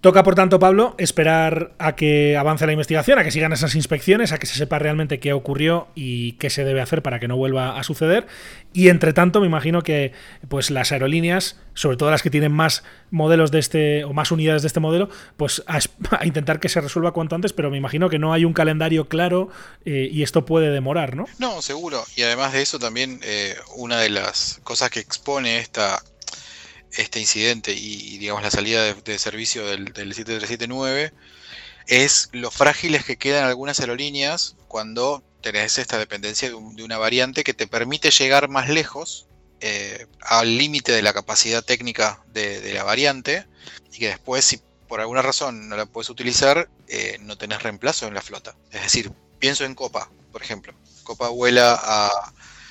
[0.00, 4.32] Toca, por tanto, Pablo, esperar a que avance la investigación, a que sigan esas inspecciones,
[4.32, 7.36] a que se sepa realmente qué ocurrió y qué se debe hacer para que no
[7.36, 8.26] vuelva a suceder.
[8.72, 10.12] Y entre tanto, me imagino que
[10.48, 14.62] pues las aerolíneas, sobre todo las que tienen más modelos de este o más unidades
[14.62, 15.80] de este modelo, pues a,
[16.26, 19.50] intentar que se resuelva cuanto antes, pero me imagino que no hay un calendario claro
[19.84, 21.26] eh, y esto puede demorar, ¿no?
[21.38, 22.04] No, seguro.
[22.16, 26.02] Y además de eso también eh, una de las cosas que expone esta,
[26.92, 31.12] este incidente y, digamos la salida de, de servicio del, del 7379
[31.86, 36.96] es lo frágiles que quedan algunas aerolíneas cuando tenés esta dependencia de, un, de una
[36.96, 39.26] variante que te permite llegar más lejos
[39.60, 43.46] eh, al límite de la capacidad técnica de, la variante
[43.92, 48.06] y que después si por alguna razón no la puedes utilizar eh, no tenés reemplazo
[48.06, 48.56] en la flota.
[48.70, 50.74] Es decir, pienso en Copa, por ejemplo.
[51.04, 52.10] Copa vuela a,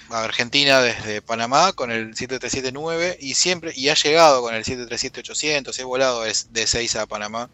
[0.09, 5.79] a Argentina desde Panamá con el 7379 y siempre y ha llegado con el 737-800,
[5.79, 7.49] he volado de 6 a Panamá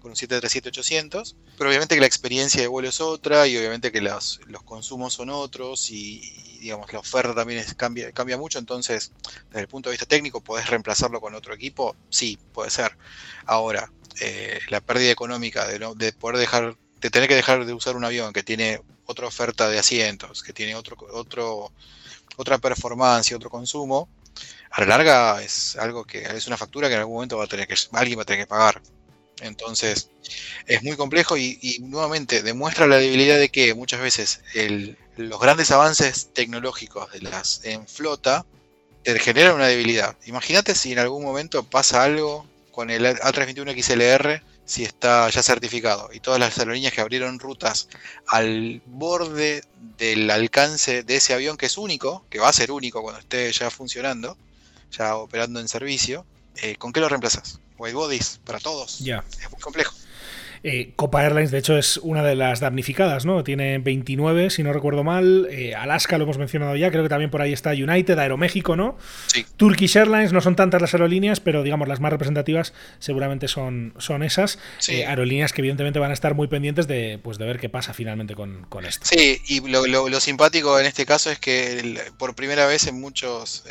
[0.00, 4.00] con un 737-800, pero obviamente que la experiencia de vuelo es otra y obviamente que
[4.00, 6.20] los, los consumos son otros y,
[6.60, 9.12] digamos la oferta también cambia, cambia mucho, entonces
[9.48, 12.96] desde el punto de vista técnico podés reemplazarlo con otro equipo, sí, puede ser.
[13.46, 17.72] Ahora, eh, la pérdida económica de, no, de poder dejar, de tener que dejar de
[17.72, 21.72] usar un avión que tiene otra oferta de asientos, que tiene otro, otro,
[22.36, 24.08] otra performance otro consumo,
[24.70, 27.48] a la larga es algo que es una factura que en algún momento va a
[27.48, 28.80] tener que, alguien va a tener que pagar.
[29.40, 30.10] Entonces,
[30.66, 34.42] es muy complejo y, nuevamente demuestra la debilidad de que muchas veces
[35.16, 38.44] los grandes avances tecnológicos de las en flota
[39.02, 40.16] te generan una debilidad.
[40.26, 46.20] Imagínate si en algún momento pasa algo con el A321XLR, si está ya certificado, y
[46.20, 47.88] todas las aerolíneas que abrieron rutas
[48.28, 49.64] al borde
[49.98, 53.50] del alcance de ese avión que es único, que va a ser único cuando esté
[53.52, 54.36] ya funcionando,
[54.92, 56.24] ya operando en servicio,
[56.56, 57.58] eh, ¿con qué lo reemplazas?
[57.80, 58.98] White bodies para todos.
[59.00, 59.24] Ya.
[59.40, 59.94] Es muy complejo.
[60.62, 63.42] Eh, Copa Airlines, de hecho, es una de las damnificadas, ¿no?
[63.44, 65.48] Tiene 29, si no recuerdo mal.
[65.50, 68.98] Eh, Alaska lo hemos mencionado ya, creo que también por ahí está United, Aeroméxico, ¿no?
[69.26, 69.46] Sí.
[69.56, 74.22] Turkish Airlines, no son tantas las aerolíneas, pero digamos las más representativas seguramente son, son
[74.22, 74.58] esas.
[74.78, 74.96] Sí.
[74.96, 77.94] Eh, aerolíneas que evidentemente van a estar muy pendientes de, pues, de ver qué pasa
[77.94, 79.06] finalmente con, con esto.
[79.06, 82.86] Sí, y lo, lo, lo, simpático en este caso es que el, por primera vez
[82.86, 83.64] en muchos,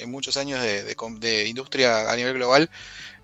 [0.00, 2.68] en muchos años de, de, de industria a nivel global,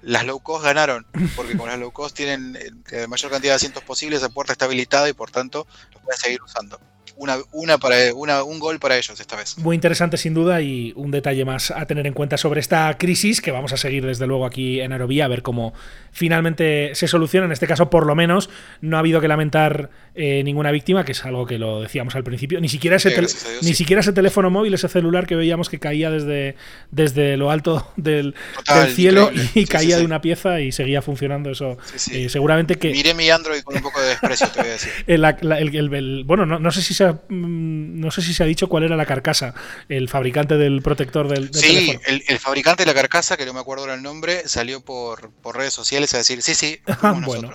[0.03, 2.57] las low cost ganaron, porque con las low cost tienen
[2.91, 6.21] la mayor cantidad de asientos posibles, la puerta está habilitada y por tanto los pueden
[6.21, 6.81] seguir usando.
[7.21, 9.59] Una, una para, una, un gol para ellos esta vez.
[9.59, 13.43] Muy interesante sin duda y un detalle más a tener en cuenta sobre esta crisis
[13.43, 15.75] que vamos a seguir desde luego aquí en Aerovía a ver cómo
[16.13, 17.45] finalmente se soluciona.
[17.45, 18.49] En este caso por lo menos
[18.81, 22.25] no ha habido que lamentar eh, ninguna víctima, que es algo que lo decíamos al
[22.25, 22.59] principio.
[22.59, 23.75] Ni siquiera ese, sí, Dios, ni sí.
[23.75, 26.57] siquiera ese teléfono móvil, ese celular que veíamos que caía desde,
[26.91, 31.03] desde lo alto del, Total, del cielo y sí, caía de una pieza y seguía
[31.03, 31.77] funcionando eso.
[32.13, 32.93] Eh, seguramente que...
[32.93, 34.91] Miré mi Android con un poco de desprecio, te voy a decir.
[35.07, 38.47] El, la, el, el, bueno, no, no sé si se no sé si se ha
[38.47, 39.55] dicho cuál era la carcasa,
[39.89, 41.99] el fabricante del protector del, del sí.
[42.07, 45.31] El, el, fabricante de la carcasa, que no me acuerdo ahora el nombre, salió por,
[45.31, 46.81] por redes sociales a decir, sí, sí,
[47.25, 47.55] bueno.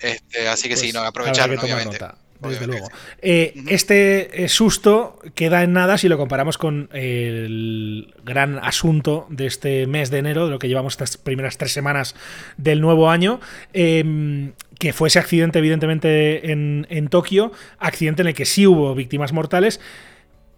[0.00, 1.98] Este, así que pues, sí, no, aprovecharon, obviamente.
[1.98, 2.25] Nota.
[2.50, 2.88] Desde luego.
[3.22, 3.64] Eh, uh -huh.
[3.70, 10.10] Este susto queda en nada si lo comparamos con el gran asunto de este mes
[10.10, 12.14] de enero, de lo que llevamos estas primeras tres semanas
[12.56, 13.40] del nuevo año.
[13.72, 18.94] Eh, que fue ese accidente, evidentemente, en, en Tokio, accidente en el que sí hubo
[18.94, 19.80] víctimas mortales.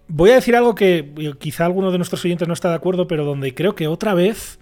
[0.07, 3.25] Voy a decir algo que quizá alguno de nuestros oyentes no está de acuerdo, pero
[3.25, 4.59] donde creo que otra vez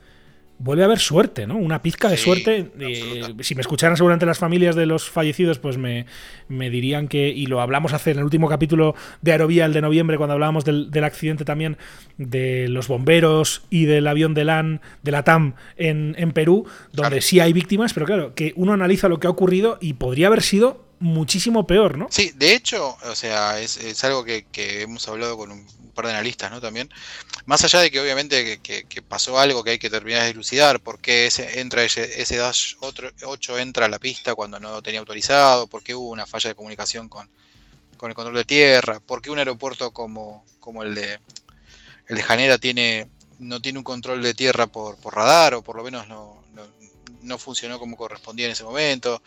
[0.60, 1.58] vuelve a haber suerte, ¿no?
[1.58, 2.72] Una pizca de sí, suerte.
[2.80, 6.06] Eh, si me escucharan seguramente las familias de los fallecidos, pues me,
[6.48, 9.82] me, dirían que, y lo hablamos hace en el último capítulo de Aerovía, el de
[9.82, 11.78] noviembre, cuando hablábamos del, del accidente también
[12.18, 17.10] de los bomberos y del avión de LAN, de la TAM en, en Perú, donde
[17.10, 17.22] claro.
[17.22, 20.42] sí hay víctimas, pero claro, que uno analiza lo que ha ocurrido y podría haber
[20.42, 22.08] sido muchísimo peor, ¿no?
[22.10, 25.66] Sí, de hecho, o sea, es, es algo que, que, hemos hablado con un
[25.98, 26.62] par de analistas, ¿no?
[26.62, 26.90] También,
[27.46, 31.00] más allá de que obviamente que, pasó algo que hay que terminar de dilucidar, por
[31.00, 35.84] qué ese, entra ese, Dash 8 entra a la pista cuando no tenía autorizado, por
[35.84, 37.30] qué hubo una falla de comunicación con,
[37.98, 41.20] con el control de tierra, por qué un aeropuerto como, como el de
[42.08, 45.76] el de Janera tiene no tiene un control de tierra por, por radar, o por
[45.76, 46.64] lo menos no, no,
[47.22, 49.22] no funcionó como correspondía en ese momento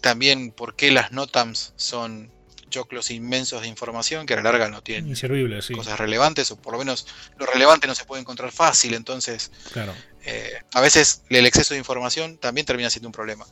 [0.00, 2.32] también por qué las NOTAMs son
[2.70, 5.74] choclos inmensos de información que a la larga no tienen Inservible, sí.
[5.74, 7.06] cosas relevantes, o por lo menos
[7.36, 9.94] lo relevante no se puede encontrar fácil, entonces Claro.
[10.24, 13.46] eh, a veces el exceso de información también termina siendo un problema.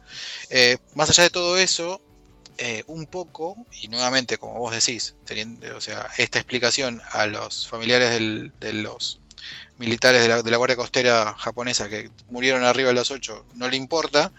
[0.51, 2.01] Eh, más allá de todo eso,
[2.59, 7.69] eh, un poco, y nuevamente, como vos decís, teniendo, o sea, esta explicación a los
[7.69, 9.21] familiares del- de los
[9.79, 13.69] militares de la, de la Guardia Costera japonesa que murieron arriba de las 8, no
[13.69, 14.33] le importa,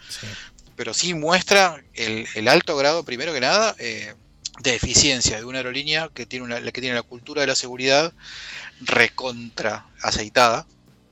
[0.75, 4.13] pero sí muestra el, el alto grado, primero que nada, eh,
[4.59, 8.13] de eficiencia de una aerolínea que tiene, una, que tiene la cultura de la seguridad
[8.81, 10.67] recontra aceitada,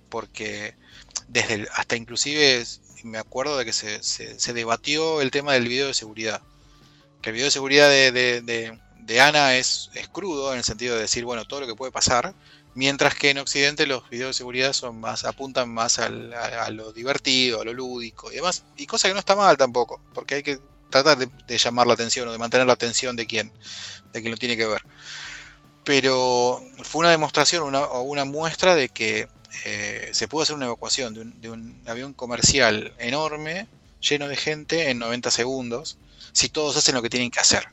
[0.10, 0.76] porque
[1.28, 2.66] desde el- hasta inclusive
[3.04, 6.42] me acuerdo de que se, se- debatió el tema del video de seguridad.
[7.22, 10.64] Que el video de seguridad de, de- de- de Ana es, es crudo en el
[10.64, 12.36] sentido de decir, bueno, todo lo que puede pasar,
[12.76, 16.70] mientras que en Occidente los videos de seguridad son más, apuntan más al- a, a
[16.72, 20.36] lo divertido, a lo lúdico y demás, y cosa que no está mal tampoco, porque
[20.36, 23.54] hay que tratar de, llamar la atención o de mantener la atención de quien,
[24.14, 24.82] de quien lo tiene que ver.
[25.84, 29.28] Pero fue una demostración una- o una muestra de que
[29.66, 33.70] eh, se pudo hacer una evacuación de un, de un avión comercial enorme,
[34.02, 36.00] lleno de gente, en 90 segundos,
[36.34, 37.68] si todos hacen lo que tienen que hacer.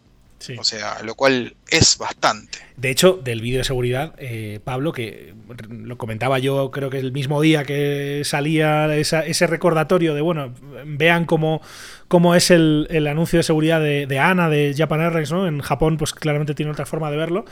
[0.45, 0.57] Sí.
[0.59, 2.59] O sea, lo cual es bastante.
[2.77, 5.33] De hecho, del vídeo de seguridad, eh, Pablo, que
[5.71, 10.53] lo comentaba yo, creo que el mismo día que salía esa- ese recordatorio de, bueno,
[10.85, 11.63] vean cómo,
[12.09, 15.47] cómo es el, el anuncio de seguridad de, de Ana, de Japan Airlines, ¿no?
[15.47, 17.45] En Japón, pues claramente tiene otra forma de verlo.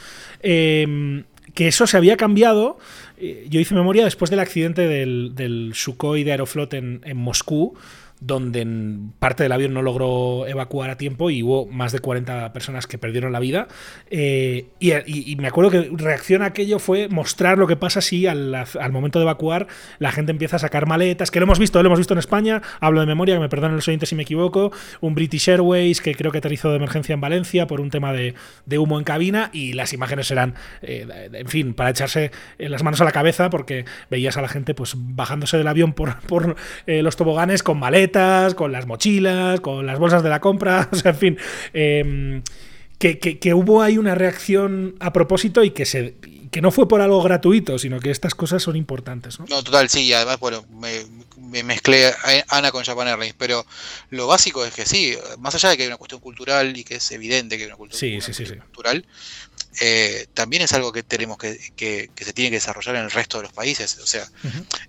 [0.43, 1.25] Eh,
[1.55, 2.79] que eso se había cambiado.
[3.19, 7.75] eh, Yo hice memoria después del accidente del, del Sukhoi de Aeroflot en, en Moscú,
[8.25, 8.67] donde
[9.19, 12.97] parte del avión no logró evacuar a tiempo y hubo más de 40 personas que
[12.97, 13.67] perdieron la vida.
[14.11, 18.67] Eh, y, me acuerdo que reacción a aquello fue mostrar lo que pasa si al,
[18.93, 19.67] momento de evacuar
[19.99, 22.63] la gente empieza a sacar maletas, que lo hemos visto, lo hemos visto en España,
[22.81, 26.15] hablo de memoria, que me perdonen los oyentes si me equivoco, un British Airways que
[26.15, 28.35] creo que aterrizó de emergencia en Valencia por un tema de,
[28.79, 33.01] humo en cabina y las imágenes eran, eh, en fin, para echarse eh, las manos
[33.01, 36.17] a la cabeza porque veías a la gente pues bajándose del avión por,
[36.87, 38.12] los toboganes con maletas,
[38.55, 41.39] con las mochilas, con las bolsas de la compra, o sea, en fin.
[41.73, 42.43] em,
[42.99, 46.15] que, que- que hubo ahí una reacción a propósito y que se
[46.53, 49.47] que no fue por algo gratuito, sino que estas cosas son importantes, ¿no?
[49.49, 51.01] No, total, sí, y además, bueno, me,
[51.39, 52.15] me mezclé a-
[52.51, 53.65] Ana con Japan Airlines, pero
[54.11, 56.97] lo básico es que sí, más allá de que hay una cuestión cultural y que
[56.97, 58.57] es evidente que hay una cuestión Sí, sí, sí, sí.
[58.57, 59.07] cultural,
[59.81, 63.11] eh, también es algo que tenemos que, que, que se tiene que desarrollar en el
[63.11, 63.99] resto de los países.
[63.99, 64.29] O sea,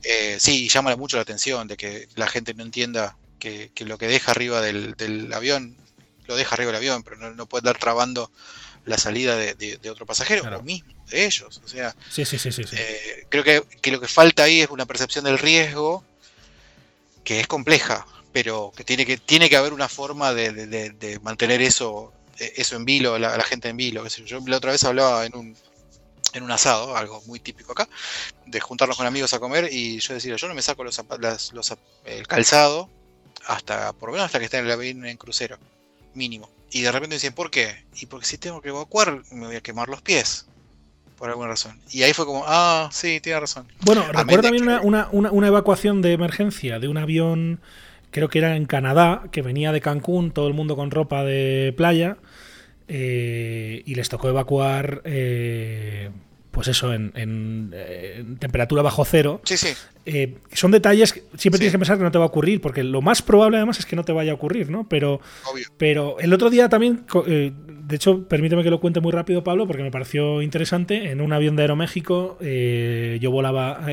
[0.04, 3.98] eh, sí, llama mucho la atención de que la gente no entienda que, que lo
[3.98, 5.76] que deja arriba del, del avión,
[6.28, 8.32] lo deja arriba del avión, pero no, no puede estar trabando
[8.86, 11.62] la salida de, de- de otro pasajero, o mismo de ellos.
[11.63, 14.86] O sea, Sí, sí, sí, eh, creo que, que lo que falta ahí es una
[14.86, 16.04] percepción del riesgo
[17.24, 20.89] que es compleja, pero que tiene que, tiene que haber una forma de, de- de-
[20.89, 24.04] de mantener eso, eso en vilo, la, la gente en vilo.
[24.04, 24.39] qué sé yo.
[24.48, 25.56] La otra vez hablaba en un,
[26.34, 27.88] en un asado, algo muy típico acá,
[28.46, 31.54] de juntarnos con amigos a comer y yo decía, yo no me saco los, las-
[31.54, 31.74] los
[32.06, 32.89] el calzado
[33.46, 35.58] hasta, por lo menos hasta que esté en el avión en crucero,
[36.13, 36.50] mínimo.
[36.72, 37.86] Y de repente dicen, ¿por qué?
[38.00, 40.48] Y porque si tengo que evacuar, me voy a quemar los pies.
[41.17, 41.80] Por alguna razón.
[41.91, 43.67] Y ahí fue como, ah, sí, tiene razón.
[43.82, 47.62] Bueno, recuerdo también una- una- una evacuación de emergencia de un avión,
[48.13, 51.73] creo que era en Canadá, que venía de Cancún, todo el mundo con ropa de
[51.76, 52.17] playa,
[52.88, 56.12] eh, y les tocó evacuar, eh,
[56.52, 59.41] pues eso, en, en, en temperatura bajo cero.
[59.43, 59.69] Sí, sí.
[60.06, 62.84] Eh, son detalles que siempre tienes que pensar que no te va a ocurrir, porque
[62.84, 64.88] lo más probable además es que no te vaya a ocurrir, ¿no?
[64.88, 65.19] Pero,
[65.78, 69.82] pero el otro día también, de hecho, permíteme que lo cuente muy rápido, Pablo, porque
[69.82, 71.10] me pareció interesante.
[71.10, 73.86] En un avión de Aeroméxico, yo volaba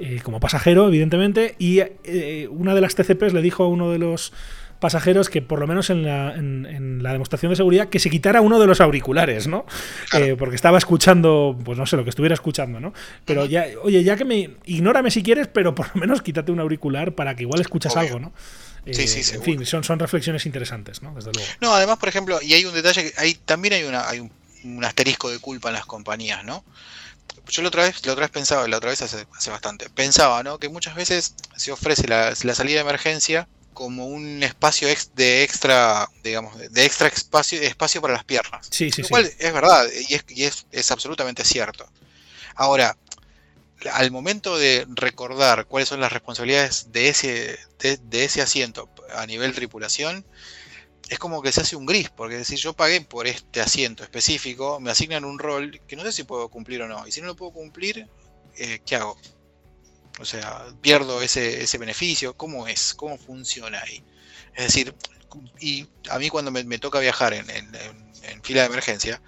[0.00, 3.98] eh, como pasajero, evidentemente, y eh, una de las TCPs le dijo a uno de
[3.98, 4.32] los
[4.80, 8.10] pasajeros que por lo menos en la, en, en la demostración de seguridad que se
[8.10, 9.66] quitara uno de los auriculares, ¿no?
[10.14, 12.92] Eh, porque estaba escuchando, pues no sé, lo que estuviera escuchando, ¿no?
[13.26, 16.60] Pero ya, oye, ya que me, ignórame si quieres, pero por lo menos quítate un
[16.60, 18.02] auricular para que igual escuchas Obvio.
[18.02, 18.32] algo, ¿no?
[18.90, 21.14] Sí, sí, en fin, son, son reflexiones interesantes, ¿no?
[21.14, 21.46] Desde luego.
[21.60, 24.32] No, además, por ejemplo, y hay un detalle, que hay, también hay, una, hay un,
[24.64, 26.64] un asterisco de culpa en las compañías, ¿no?
[27.48, 30.42] Yo la otra vez, la otra vez pensaba, la otra vez hace, hace bastante, pensaba,
[30.42, 30.58] ¿no?
[30.58, 35.42] Que muchas veces se ofrece la, la salida de emergencia como un espacio ex- de
[35.42, 38.70] extra, digamos, de- extra espacio, espacio para las piernas.
[38.70, 39.10] Sí, sí, Lo sí.
[39.10, 41.90] cual es verdad y es, y es, es absolutamente cierto.
[42.56, 42.96] Ahora,
[43.92, 49.26] al momento de recordar cuáles son las responsabilidades de ese, de, de ese asiento a
[49.26, 50.26] nivel tripulación,
[51.10, 54.80] es como que se hace un gris, porque si yo pagué por este asiento específico,
[54.80, 57.06] me asignan un rol que no sé si puedo cumplir o no.
[57.06, 58.08] Y si no lo puedo cumplir,
[58.56, 59.18] eh, ¿qué hago?
[60.20, 62.34] O sea, pierdo ese, ese beneficio.
[62.36, 62.94] ¿Cómo es?
[62.94, 64.02] ¿Cómo funciona ahí?
[64.54, 64.94] Es decir,
[65.60, 67.70] y a mí cuando me, me toca viajar en, en-
[68.42, 69.20] fila de emergencia,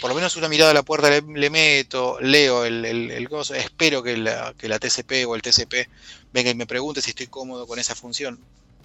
[0.00, 4.02] por lo menos una mirada a la puerta le, meto, leo el, el, coso, espero
[4.02, 5.88] que la, que la TCP o el TCP
[6.32, 8.40] venga y me pregunte si estoy cómodo con esa función.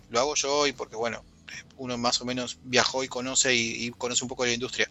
[0.09, 1.23] Lo hago yo y porque, bueno,
[1.77, 4.87] uno más o menos viajó y conoce y, y conoce un poco de la industria.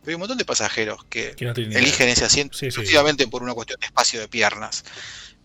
[0.00, 2.66] Pero hay un montón de pasajeros que no eligen ese asiento Sí, sí.
[2.66, 4.84] exclusivamente por una cuestión de espacio de piernas.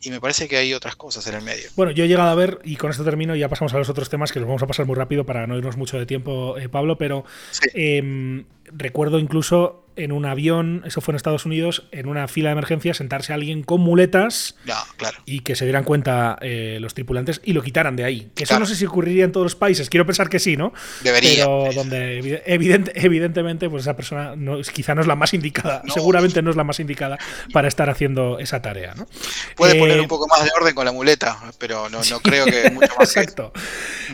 [0.01, 1.69] Y me parece que hay otras cosas en el medio.
[1.75, 4.09] Bueno, yo he llegado a ver, y con esto termino, ya pasamos a los otros
[4.09, 6.69] temas que los vamos a pasar muy rápido para no irnos mucho de tiempo, eh,
[6.69, 7.25] Pablo, pero
[7.73, 12.53] em, recuerdo incluso en un avión, eso fue en Estados Unidos, en una fila de
[12.53, 15.17] emergencia, sentarse alguien con muletas No, claro.
[15.25, 18.31] y que se dieran cuenta eh, los tripulantes y lo quitaran de ahí.
[18.35, 18.61] Que eso Claro.
[18.61, 20.73] no sé si ocurriría en todos los países, quiero pensar que sí, ¿no?
[21.03, 21.45] Debería.
[21.45, 25.81] Pero donde evi- evidente- evidentemente pues esa persona no, quizá no es la más indicada,
[25.93, 27.17] seguramente no es la más indicada
[27.53, 29.07] para estar haciendo esa tarea, ¿no?
[29.55, 32.45] Puede Eh, poner un poco más de orden con la muleta, pero no, no creo
[32.45, 33.13] que mucho más.
[33.13, 33.19] que.
[33.19, 33.51] Exacto.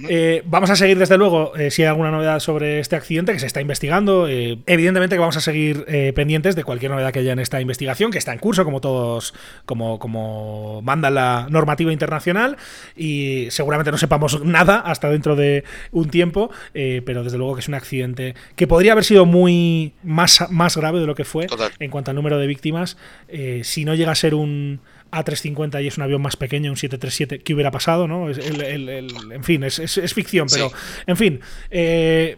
[0.09, 3.39] Eh, vamos a seguir, desde luego, eh, si hay alguna novedad sobre este accidente que
[3.39, 4.27] se está investigando.
[4.27, 7.59] eh, evidentemente que vamos a seguir eh, pendientes de cualquier novedad que haya en esta
[7.61, 9.33] investigación, que está en curso, como todos,
[9.65, 12.57] como, como manda la normativa internacional.
[12.95, 17.61] Y seguramente no sepamos nada hasta dentro de un tiempo, eh, pero desde luego que
[17.61, 21.47] es un accidente que podría haber sido muy más, más grave de lo que fue
[21.79, 22.97] en cuanto al número de víctimas.
[23.27, 24.79] Eh, si no llega a ser un
[25.11, 28.07] A350 y es un avión más pequeño, un 737, ¿qué hubiera pasado?
[28.07, 28.29] ¿no?
[28.29, 30.71] Es el- el- el- en fin, es, es- es ficción, pero
[31.07, 31.39] en fin,
[31.71, 32.37] eh,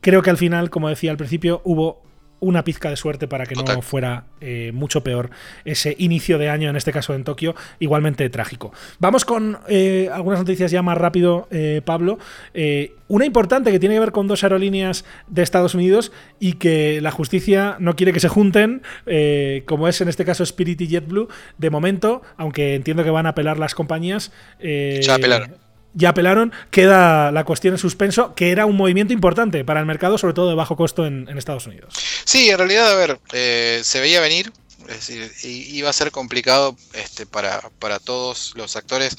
[0.00, 2.02] creo que al final, como decía al principio, hubo
[2.40, 5.30] una pizca de suerte para que no fuera eh, mucho peor
[5.64, 8.72] ese inicio de año, en este caso en Tokio, igualmente trágico.
[8.98, 12.18] Vamos con eh, algunas noticias ya más rápido, eh, Pablo.
[12.54, 17.00] Eh, una importante que tiene que ver con dos aerolíneas de Estados Unidos y que
[17.00, 20.86] la justicia no quiere que se junten, eh, como es en este caso Spirit y
[20.88, 21.28] JetBlue.
[21.58, 24.32] De momento, aunque entiendo que van a apelar las compañías.
[24.60, 25.54] eh, Ya apelaron.
[25.94, 30.18] Ya apelaron, queda la cuestión en suspenso, que era un movimiento importante para el mercado,
[30.18, 31.94] sobre todo de bajo costo en, en Estados Unidos.
[32.24, 34.52] Sí, en realidad, a ver, eh, se veía venir,
[34.88, 39.16] es decir, iba a ser complicado este, para, para todos los actores,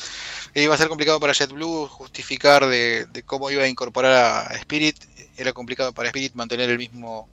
[0.55, 4.13] iba a ser complicado para JetBlue justificar de, cómo iba a incorporar
[4.51, 4.97] a Spirit,
[5.37, 7.27] era complicado para Spirit mantener el mismo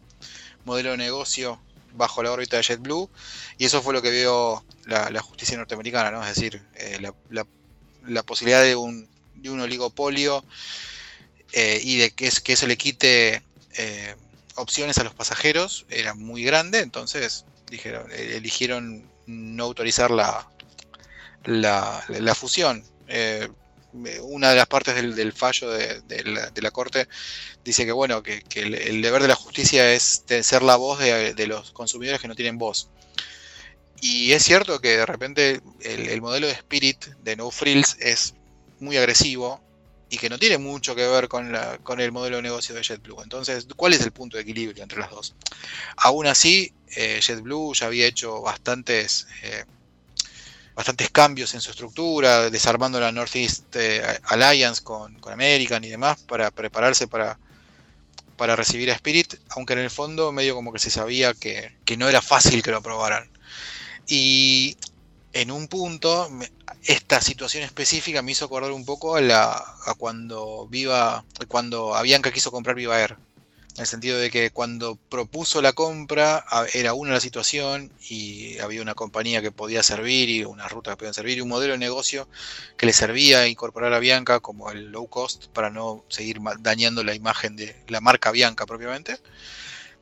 [0.65, 1.61] modelo de negocio
[1.95, 3.09] bajo la órbita de JetBlue,
[3.57, 6.23] y eso fue lo que vio la, justicia norteamericana, ¿no?
[6.23, 6.99] Es decir, eh,
[7.31, 7.47] la-
[8.07, 9.09] la posibilidad de un,
[9.43, 10.45] de un oligopolio
[11.53, 13.43] eh, y de que, es, que eso le quite
[13.77, 14.15] eh,
[14.57, 20.49] opciones a los pasajeros era muy grande, entonces dijeron, eh, eligieron no autorizar la,
[21.45, 22.85] la, fusión.
[24.23, 27.09] Una de las partes del, fallo de, la, Corte
[27.65, 31.47] dice que bueno, que, el, deber de la justicia es ser la voz de, de
[31.47, 32.91] los consumidores que no tienen voz.
[34.01, 38.35] Y es cierto que de repente el, el modelo de Spirit de No Frills es
[38.81, 39.61] muy agresivo
[40.11, 41.55] y que no tiene mucho que ver con,
[42.01, 43.23] el modelo de negocio de JetBlue.
[43.23, 45.35] Entonces, ¿cuál es el punto de equilibrio entre las dos?
[45.97, 49.65] Aún así, eh, JetBlue ya había hecho bastantes, eh,
[50.75, 56.51] bastantes cambios en su estructura, desarmando la Northeast eh, Alliance con, American y demás para
[56.51, 57.39] prepararse para,
[58.39, 62.23] recibir a Spirit, aunque en el fondo medio como que se sabía que no era
[62.23, 63.29] fácil que lo aprobaran.
[64.07, 64.79] Y
[65.41, 66.29] en un punto,
[66.83, 72.33] esta situación específica me hizo acordar un poco a, la, a cuando Viva, cuando Avianca
[72.33, 73.17] quiso comprar Viva Air.
[73.77, 78.83] En el sentido de que cuando propuso la compra era una la situación y había
[78.83, 81.79] una compañía que podía servir y una ruta que podían servir y un modelo de
[81.79, 82.29] negocio
[82.77, 87.15] que le servía incorporar a Bianca como el low cost para no seguir dañando la
[87.15, 89.19] imagen de la marca Bianca propiamente.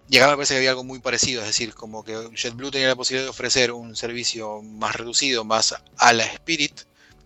[0.09, 2.87] Y acá me parece que había algo muy parecido, es decir, como que JetBlue tenía
[2.89, 6.83] la posibilidad de ofrecer un servicio más reducido, más a la Spirit,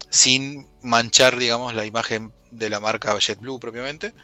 [0.09, 4.15] sin manchar, digamos, la imagen de la marca JetBlue propiamente.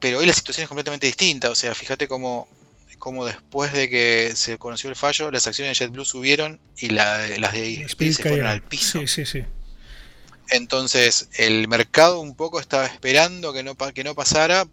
[0.00, 2.46] Pero hoy la situación es completamente distinta, o sea, fíjate cómo,
[2.98, 7.26] cómo después de que se conoció el fallo, las acciones de JetBlue subieron y la-
[7.38, 9.00] las de Spirit se fueron al piso.
[9.00, 9.44] Sí, sí, sí.
[10.50, 14.66] Entonces, el mercado un poco estaba esperando que no, que no pasara.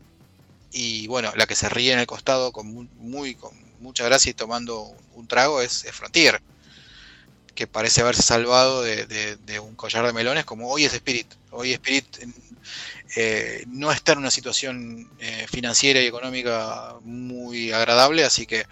[0.71, 4.29] Y bueno, la que se ríe en el costado con muy, muy- con mucha gracia
[4.31, 6.41] y tomando un trago es, Frontier.
[7.55, 11.27] Que parece haberse salvado de un collar de melones como hoy es Spirit.
[11.51, 12.05] Hoy Spirit
[13.15, 18.65] eh, no está en una situación eh, financiera y económica muy agradable, así que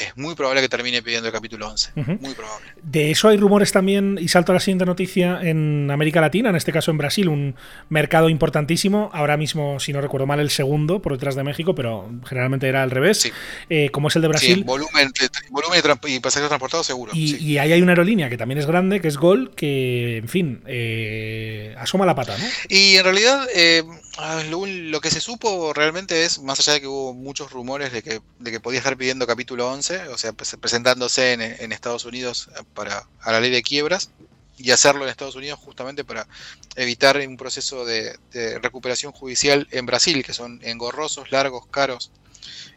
[0.00, 1.90] es muy probable que termine pidiendo el capítulo 11.
[1.96, 2.18] Ujú.
[2.20, 2.66] Muy probable.
[2.82, 6.56] De eso hay rumores también, y salto a la siguiente noticia, en América Latina, en
[6.56, 7.56] este caso en Brasil, un
[7.88, 12.10] mercado importantísimo, ahora mismo, si no recuerdo mal, el segundo por detrás de México, pero
[12.26, 13.30] generalmente era al revés,
[13.70, 14.58] eh, como es el de Sí, Brasil.
[14.60, 15.12] en volumen,
[15.50, 17.12] volumen y, pasajeros transportados seguro.
[17.14, 17.44] Y, sí.
[17.44, 20.62] y ahí hay una aerolínea que también es grande, que es Gol, que, en fin,
[20.66, 22.44] eh, asoma la pata, ¿no?
[22.68, 23.82] Y en realidad, eh,
[24.18, 28.02] Ah, lo, que se supo realmente es, más allá de que hubo muchos rumores de
[28.02, 32.48] que, de que podía estar pidiendo capítulo 11, o sea, pues, presentándose en, Estados Unidos
[32.72, 34.10] para, a la ley de quiebras,
[34.56, 36.26] y hacerlo en Estados Unidos justamente para
[36.76, 38.18] evitar un proceso de
[38.62, 42.10] recuperación judicial en Brasil, que son engorrosos, largos, caros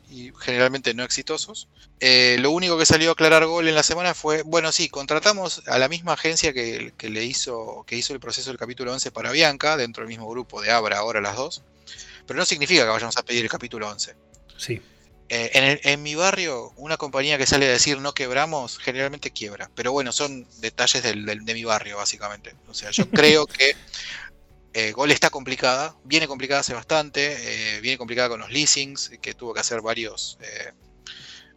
[0.09, 1.67] y generalmente no exitosos.
[1.99, 5.61] Eh, lo único que salió a aclarar Gol en la semana fue, bueno, sí, contratamos
[5.67, 9.11] a la misma agencia que, que le hizo, que hizo el proceso del capítulo 11
[9.11, 11.61] para Bianca, dentro del mismo grupo de Abra, ahora las dos,
[12.25, 14.15] pero no significa que vayamos a pedir el capítulo 11.
[14.57, 14.81] Sí.
[15.31, 19.29] Eh, en, el- en mi barrio, una compañía que sale a decir no quebramos, generalmente
[19.29, 19.69] quiebra.
[19.75, 22.55] Pero bueno, son detalles del- del- de mi barrio, básicamente.
[22.67, 23.75] O sea, yo creo que
[24.79, 29.33] eh, Gol está complicada, viene complicada hace bastante, eh, viene complicada con los leasings, que
[29.33, 30.73] tuvo que hacer varios, eh,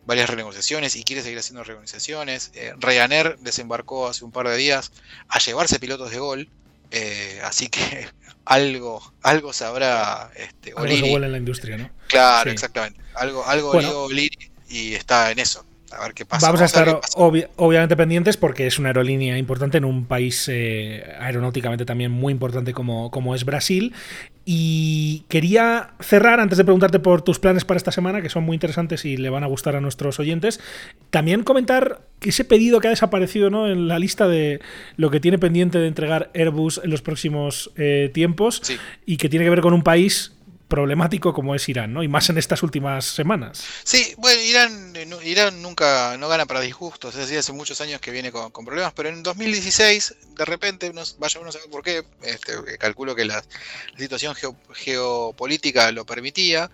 [0.04, 2.50] varias renegociaciones y quiere seguir haciendo renegociaciones.
[2.54, 4.92] Eh, Ryanair desembarcó hace un par de días
[5.28, 6.48] a llevarse pilotos de Gol,
[6.90, 8.08] eh, así que
[8.44, 11.90] algo, algo sabrá este, Algo se en la industria, ¿no?
[12.08, 12.54] Claro, Sí.
[12.54, 13.00] exactamente.
[13.14, 14.00] Algo, algo Bueno.
[14.02, 15.64] O'Leary y está en eso.
[15.98, 16.46] A ver qué pasa.
[16.46, 21.04] Vamos a estar obvi- obviamente pendientes porque es una aerolínea importante en un país eh,
[21.20, 23.92] aeronáuticamente también muy importante como, como es Brasil.
[24.44, 28.54] Y quería cerrar, antes de preguntarte por tus planes para esta semana, que son muy
[28.54, 30.58] interesantes y le van a gustar a nuestros oyentes,
[31.10, 33.68] también comentar que ese pedido que ha desaparecido ¿no?
[33.68, 34.60] en la lista de
[34.96, 38.62] lo que tiene pendiente de entregar Airbus en los próximos eh, tiempos
[39.06, 40.32] y que tiene que ver con un país
[40.72, 42.02] problemático como es Irán, ¿no?
[42.02, 43.62] Y más en estas últimas semanas.
[43.84, 48.00] Sí, bueno, Irán, eh, Irán nunca no gana para disgustos, es decir, hace muchos años
[48.00, 51.82] que viene con, problemas, pero en 2016, de repente, unos, vaya uno a saber por
[51.82, 53.44] qué, este, calculo que la,
[53.98, 56.70] situación geo- geopolítica lo permitía,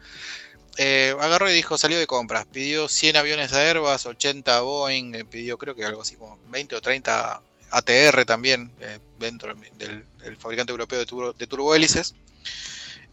[0.77, 5.13] eh, agarró y dijo, salió de compras, pidió 100 aviones a Airbus, 80 a Boeing,
[5.17, 7.43] eh, pidió creo que algo así como 20 o 30
[7.73, 12.15] ATR también, eh, dentro del, del fabricante europeo de, turbo, de turbohélices.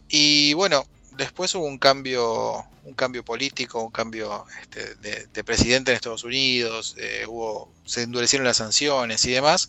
[0.08, 0.86] Y bueno,
[1.16, 6.24] después hubo un cambio, un cambio político, un cambio este, de, de presidente en Estados
[6.24, 9.68] Unidos, eh, hubo, se endurecieron las sanciones y demás,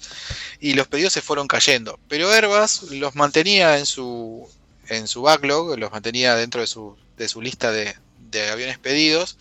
[0.59, 1.99] y los pedidos se fueron cayendo.
[2.07, 4.47] Pero Airbus los mantenía en su,
[4.89, 7.95] en su backlog, los mantenía dentro de su, de su lista de,
[8.29, 9.37] de aviones pedidos,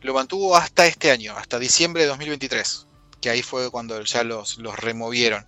[0.00, 2.86] lo mantuvo hasta este año, hasta diciembre de 2023,
[3.20, 5.46] que ahí fue cuando ya los, los removieron.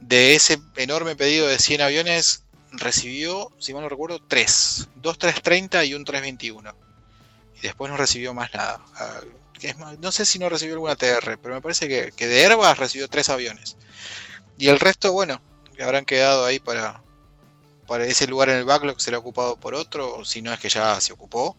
[0.00, 2.42] De ese enorme pedido de 100 aviones,
[2.78, 4.88] recibió, si mal no recuerdo, 3.
[4.96, 6.74] Dos 330 y un 321.
[7.56, 8.80] Y después no recibió más nada.
[8.94, 9.20] Ah,
[9.98, 13.28] no sé si no recibió alguna TR, pero me parece que, de Airbus recibió 3
[13.30, 13.76] aviones.
[14.58, 15.40] Y el resto, bueno,
[15.80, 17.02] habrán quedado ahí para,
[17.86, 21.00] para ese lugar en el backlog, será ocupado por otro, si no es que ya
[21.00, 21.56] se ocupó.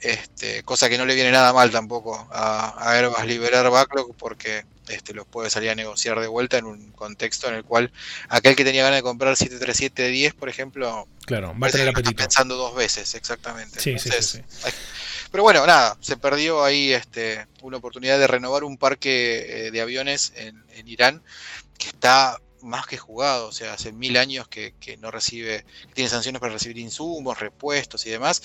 [0.00, 4.64] Este, cosa que no le viene nada mal tampoco a, a Airbus liberar backlog porque
[4.88, 7.90] este, los puede salir a negociar de vuelta en un contexto en el cual
[8.28, 12.16] aquel que tenía ganas de comprar 737-10, por ejemplo, Claro, va a tener apetito.
[12.16, 13.80] pensando dos veces, exactamente.
[13.80, 14.72] Sí, Entonces, sí, hay-
[15.32, 19.80] Pero bueno, nada, se perdió ahí este, una oportunidad de renovar un parque eh, de
[19.80, 21.22] aviones en, en Irán
[21.78, 25.94] que está más que jugado, o sea, hace mil años que, que no recibe, que
[25.94, 28.42] tiene sanciones para recibir insumos, repuestos y demás,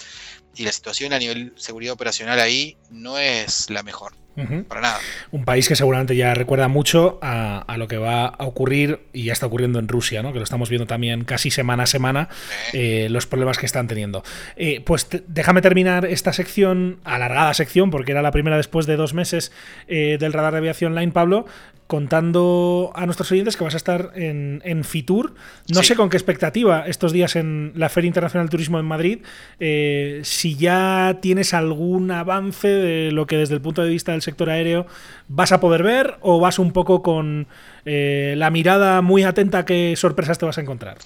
[0.56, 4.64] y la situación a nivel seguridad operacional ahí no es la mejor, Ujú.
[4.66, 5.00] para nada.
[5.32, 9.26] Un país que seguramente ya recuerda mucho a, a lo que va a ocurrir y
[9.26, 10.32] ya está ocurriendo en Rusia, ¿no?
[10.34, 12.30] que lo estamos viendo también casi semana a semana,
[12.74, 14.24] eh, los problemas que están teniendo.
[14.56, 18.96] Eh, pues te- déjame terminar esta sección, alargada sección, porque era la primera después de
[18.98, 19.52] dos meses
[19.88, 21.46] eh, del radar de aviación online, Pablo,
[21.92, 25.36] contando a nuestros oyentes que vas a estar en, en Fitur.
[25.68, 29.20] No sé con qué expectativa estos días en la Feria Internacional de Turismo en Madrid,
[29.60, 34.22] eh, si ya tienes algún avance de lo que desde el punto de vista del
[34.22, 34.88] sector aéreo
[35.28, 37.48] vas a poder ver o vas un poco con
[37.84, 40.98] eh, la mirada muy atenta a qué sorpresas te vas a encontrar.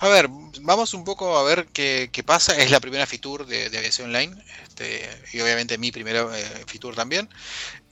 [0.00, 0.28] A ver,
[0.60, 2.54] vamos un poco a ver qué, qué pasa.
[2.58, 6.94] Es la primera Fitur de, de aviación online, este, y obviamente mi primera eh, Fitur
[6.94, 7.30] también.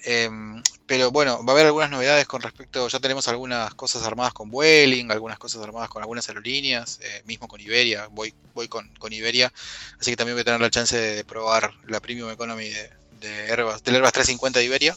[0.05, 4.33] Em, pero bueno, va a haber algunas novedades con respecto, ya tenemos algunas cosas armadas
[4.33, 8.93] con Vueling, algunas cosas armadas con algunas aerolíneas, eh, mismo con Iberia, voy, voy con,
[8.99, 9.53] con Iberia,
[10.01, 12.91] así que también voy a tener la chance de probar la Premium Economy de,
[13.21, 14.93] de Airbus, del Airbus 350 de Iberia.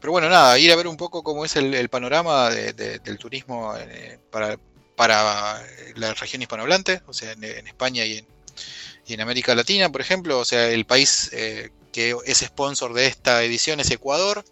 [0.00, 2.98] Pero bueno, nada, ir a ver un poco cómo es el, el panorama de- de-
[2.98, 4.58] del turismo eh, para,
[4.96, 5.62] para
[5.94, 8.26] la región hispanohablante, o sea, en, en España y en,
[9.06, 10.38] y en América Latina, por ejemplo.
[10.40, 14.44] O sea, el país eh, que es sponsor de esta edición es Ecuador.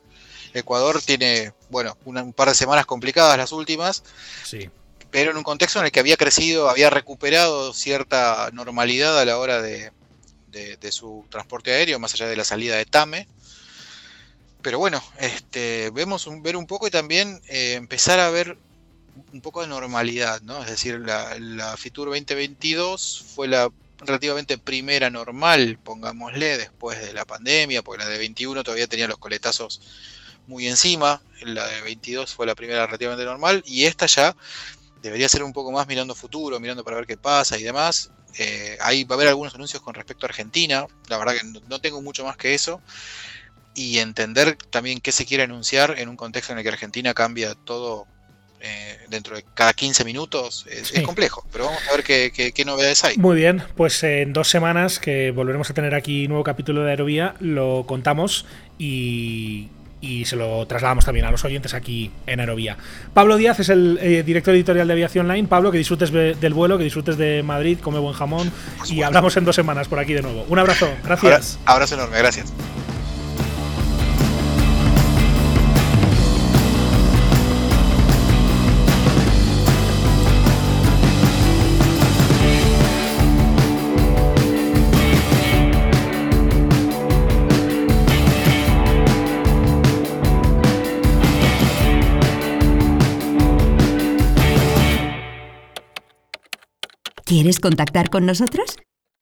[0.55, 4.03] Ecuador tiene, bueno, una- un par de semanas complicadas las últimas,
[4.45, 4.71] Sí.
[5.11, 9.39] pero en un contexto en el que había crecido, había recuperado cierta normalidad a la
[9.39, 9.93] hora de,
[10.49, 13.29] de- de su transporte aéreo, más allá de la salida de Tame.
[14.63, 18.57] Pero bueno, este, vemos un, ver un poco y también eh, empezar a ver
[19.33, 20.61] un poco de normalidad, ¿no?
[20.63, 27.25] Es decir, la, la Fitur 2022 fue la relativamente primera normal, pongámosle, después de la
[27.25, 29.81] pandemia, porque la de 21 todavía tenía los coletazos
[30.47, 34.37] muy encima, la de 22 fue la primera relativamente normal, y esta ya
[35.03, 38.11] debería ser un poco más mirando futuro, mirando para ver qué pasa y demás.
[38.39, 41.81] Eh, ahí va a haber algunos anuncios con respecto a Argentina, la verdad que no,
[41.81, 42.83] tengo mucho más que eso,
[43.75, 47.55] y entender también qué se quiere anunciar en un contexto en el que Argentina cambia
[47.55, 48.07] todo
[48.61, 53.17] eh, dentro de cada 15 minutos es, complejo, pero vamos a ver qué, novedades hay.
[53.17, 57.35] Muy bien, pues en dos semanas que volveremos a tener aquí nuevo capítulo de Aerovía,
[57.41, 58.47] lo contamos
[58.79, 59.69] y,
[60.25, 62.77] se lo trasladamos también a los oyentes aquí en Aerovía.
[63.13, 65.49] Pablo Díaz es el eh, director editorial de Aviación Line.
[65.49, 68.53] Pablo, que disfrutes del vuelo, que disfrutes de Madrid, come buen jamón
[68.87, 70.47] y hablamos en dos semanas por aquí de nuevo.
[70.49, 71.59] Un abrazo, gracias.
[71.65, 72.53] abrazo enorme, gracias.
[97.47, 98.77] ¿Quieres contactar con nosotros?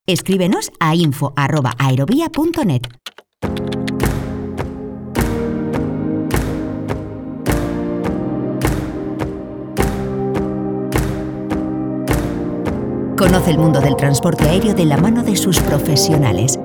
[0.07, 2.81] Escríbenos a info.aerovía.net.
[13.15, 16.59] Conoce el mundo del transporte aéreo de la mano de sus profesionales.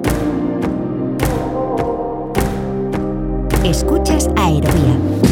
[3.64, 5.29] Escuchas Aerovía.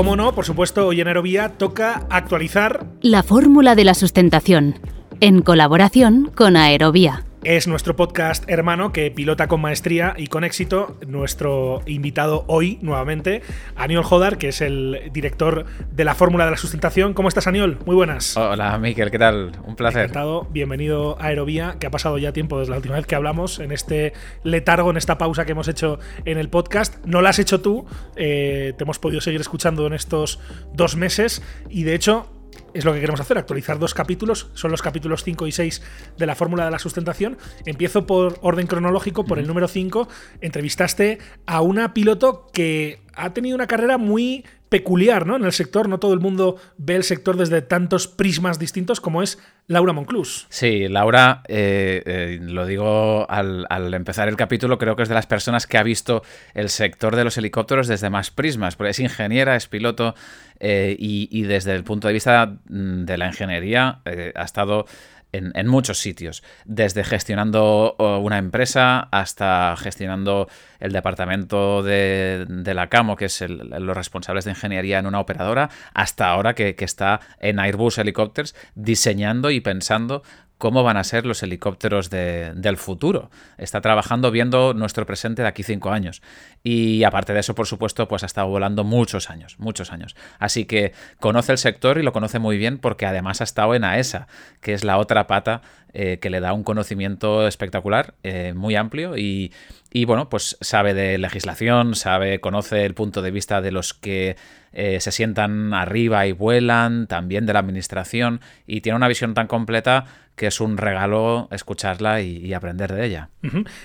[0.00, 4.76] Como no, por supuesto, hoy en Aerovía toca actualizar la fórmula de la sustentación,
[5.20, 7.26] en colaboración con Aerovía.
[7.42, 13.40] Es nuestro podcast hermano que pilota con maestría y con éxito nuestro invitado hoy nuevamente,
[13.76, 17.14] Aniol Jodar, que es el director de la Fórmula de la Sustentación.
[17.14, 17.78] ¿Cómo estás, Aniol?
[17.86, 18.36] Muy buenas.
[18.36, 19.52] Hola, Miquel, ¿qué tal?
[19.64, 20.02] Un placer.
[20.02, 23.58] Encantado, bienvenido a Aerovía, que ha pasado ya tiempo desde la última vez que hablamos
[23.58, 24.12] en este
[24.44, 27.02] letargo, en esta pausa que hemos hecho en el podcast.
[27.06, 27.86] No la has hecho tú,
[28.16, 30.40] eh, te hemos podido seguir escuchando en estos
[30.74, 32.39] dos meses y de hecho
[32.74, 35.82] es lo que queremos hacer, actualizar dos capítulos, son los capítulos 5 y 6
[36.16, 37.38] de la fórmula de la sustentación.
[37.66, 40.08] Empiezo por orden cronológico, por el número 5,
[40.40, 45.36] entrevistaste a una piloto que ha tenido una carrera muy peculiar ¿no?
[45.36, 45.88] en el sector.
[45.88, 50.46] No todo el mundo ve el sector desde tantos prismas distintos como es Laura Monclús.
[50.48, 55.26] Sí, Laura, eh, eh, lo digo al, empezar el capítulo, creo que es de las
[55.26, 56.22] personas que ha visto
[56.54, 60.14] el sector de los helicópteros desde más prismas, porque es ingeniera, es piloto
[60.60, 64.00] eh, y, desde el punto de vista mm, de la ingeniería
[64.34, 64.86] ha estado
[65.32, 73.26] en, muchos sitios, desde gestionando una empresa hasta gestionando el departamento de, la CAMO, que
[73.26, 77.98] es los responsables de ingeniería en una operadora, hasta ahora que, que está en Airbus
[77.98, 80.22] Helicopters diseñando y pensando
[80.60, 83.30] cómo van a ser los helicópteros del futuro.
[83.56, 86.20] Está trabajando viendo nuestro presente de aquí cinco años.
[86.62, 90.14] Y aparte de eso, por supuesto, pues ha estado volando muchos años, muchos años.
[90.38, 93.84] Así que conoce el sector y lo conoce muy bien porque además ha estado en
[93.84, 94.28] AESA,
[94.60, 95.62] que es la otra pata
[95.94, 99.52] eh, que le da un conocimiento espectacular, eh, muy amplio y,
[99.90, 104.36] y, bueno, pues sabe de legislación, sabe, conoce el punto de vista de los que
[104.72, 109.48] eh, se sientan arriba y vuelan, también de la administración y tiene una visión tan
[109.48, 110.04] completa
[110.40, 113.28] que es un regalo escucharla y, aprender de ella.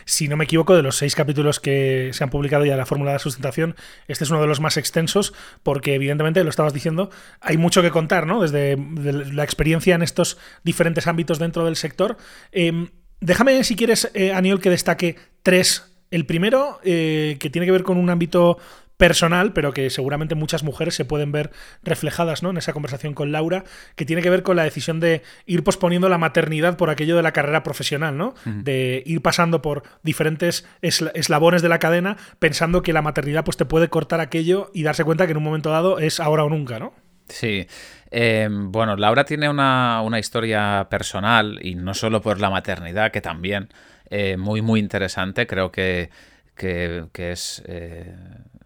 [0.06, 2.86] Si no me equivoco, de los seis capítulos que se han publicado ya de la
[2.86, 3.76] fórmula de sustentación,
[4.08, 5.34] este es uno de los más extensos
[5.64, 7.10] porque evidentemente, lo estabas diciendo,
[7.42, 8.42] hay mucho que contar, ¿no?
[8.42, 12.16] Desde la experiencia en estos diferentes ámbitos dentro del sector.
[12.54, 12.88] Em,
[13.20, 15.92] déjame, si quieres, eh, Aniol, que destaque tres.
[16.10, 18.60] El primero, eh, que tiene que ver con un ámbito
[18.98, 21.52] personal, pero que seguramente muchas mujeres se pueden ver
[21.84, 22.50] reflejadas ¿no?
[22.50, 23.64] en esa conversación con Laura,
[23.96, 27.24] que tiene que ver con la decisión de ir posponiendo la maternidad por aquello de
[27.24, 28.34] la carrera profesional, ¿no?
[28.46, 33.66] De ir pasando por diferentes eslabones de la cadena, pensando que la maternidad pues, te
[33.66, 36.80] puede cortar aquello y darse cuenta que en un momento dado es ahora o nunca,
[36.80, 36.94] ¿no?
[37.28, 37.68] Sí.
[38.12, 43.70] Em, bueno, Laura tiene una, historia personal y no solo por la maternidad, que también
[44.10, 45.48] eh, muy, muy interesante.
[45.48, 46.10] Creo que,
[46.56, 47.64] que, es.
[47.68, 48.16] Eh,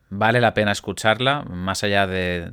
[0.10, 2.52] vale la pena escucharla, más allá de,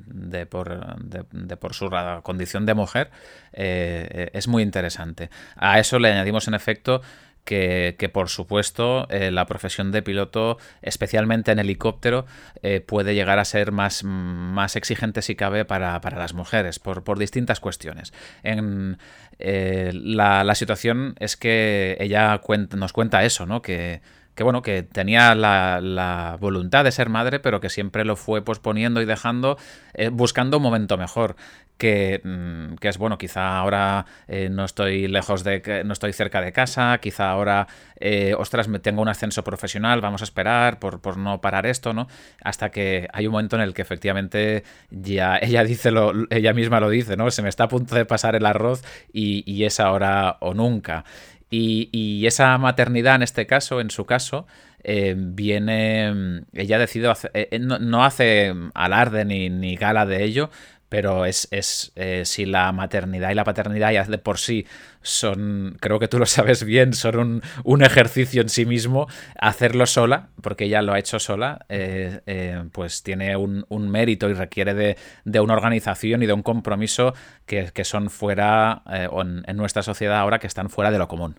[0.48, 1.90] por, de, por, su
[2.22, 3.10] condición de mujer,
[3.52, 5.30] eh, es muy interesante.
[5.56, 7.02] A eso le añadimos en efecto
[7.46, 12.26] que, por supuesto eh, la profesión de piloto, especialmente en helicóptero,
[12.62, 17.18] eh, puede llegar a ser más, más exigente si cabe para, las mujeres, por, por,
[17.18, 18.12] distintas cuestiones.
[18.42, 18.98] En,
[19.38, 22.40] la, situación es que ella
[22.76, 23.62] nos cuenta eso, ¿no?
[23.62, 24.00] que
[24.36, 28.42] que bueno, que tenía la, la, voluntad de ser madre, pero que siempre lo fue
[28.42, 29.56] posponiendo y dejando,
[29.94, 31.36] eh, buscando un momento mejor
[31.78, 36.40] que, mm, que, es bueno, quizá ahora eh, no estoy lejos de, no estoy cerca
[36.40, 37.66] de casa, quizá ahora,
[37.98, 41.92] eh, ostras, me tengo un ascenso profesional, vamos a esperar por, por, no parar esto,
[41.92, 42.06] ¿no?
[42.42, 46.80] Hasta que hay un momento en el que efectivamente ya ella dice lo, ella misma
[46.80, 47.30] lo dice, ¿no?
[47.30, 48.82] Se me está a punto de pasar el arroz
[49.12, 51.04] y, y es ahora o nunca.
[51.50, 54.46] Y, esa maternidad, en este caso, en su caso,
[54.82, 56.44] eh, viene.
[56.52, 57.10] Ella decidido.
[57.10, 60.50] Hacer, eh, no, no, hace alarde ni, ni, gala de ello,
[60.88, 64.66] pero es, es eh, si la maternidad y la paternidad ya de por sí
[65.06, 69.06] son, creo que tú lo sabes bien, son un, un ejercicio en sí mismo,
[69.38, 74.28] hacerlo sola, porque ella lo ha hecho sola, eh, eh, pues tiene un, un, mérito
[74.28, 77.14] y requiere de, de, una organización y de un compromiso
[77.46, 81.36] que, que son fuera, en, en, nuestra sociedad ahora, que están fuera de lo común.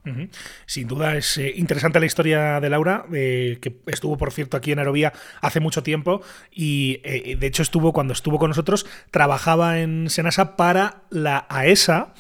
[0.66, 5.12] Sin duda es interesante la historia de Laura, que estuvo, por cierto, aquí en Aerovía
[5.42, 11.04] hace mucho tiempo y de hecho estuvo, cuando estuvo con nosotros, trabajaba en Senasa para
[11.10, 12.14] la AESA,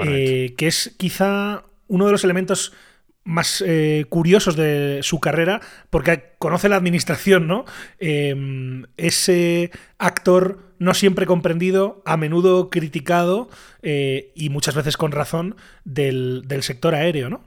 [0.00, 2.72] eh, que es quizá uno de los elementos
[3.24, 7.64] más eh, curiosos de su carrera, porque conoce la administración, ¿no?
[8.00, 13.48] Eh, ese actor no siempre comprendido, a menudo criticado
[13.82, 17.40] eh, y muchas veces con razón del, del sector aéreo, ¿no?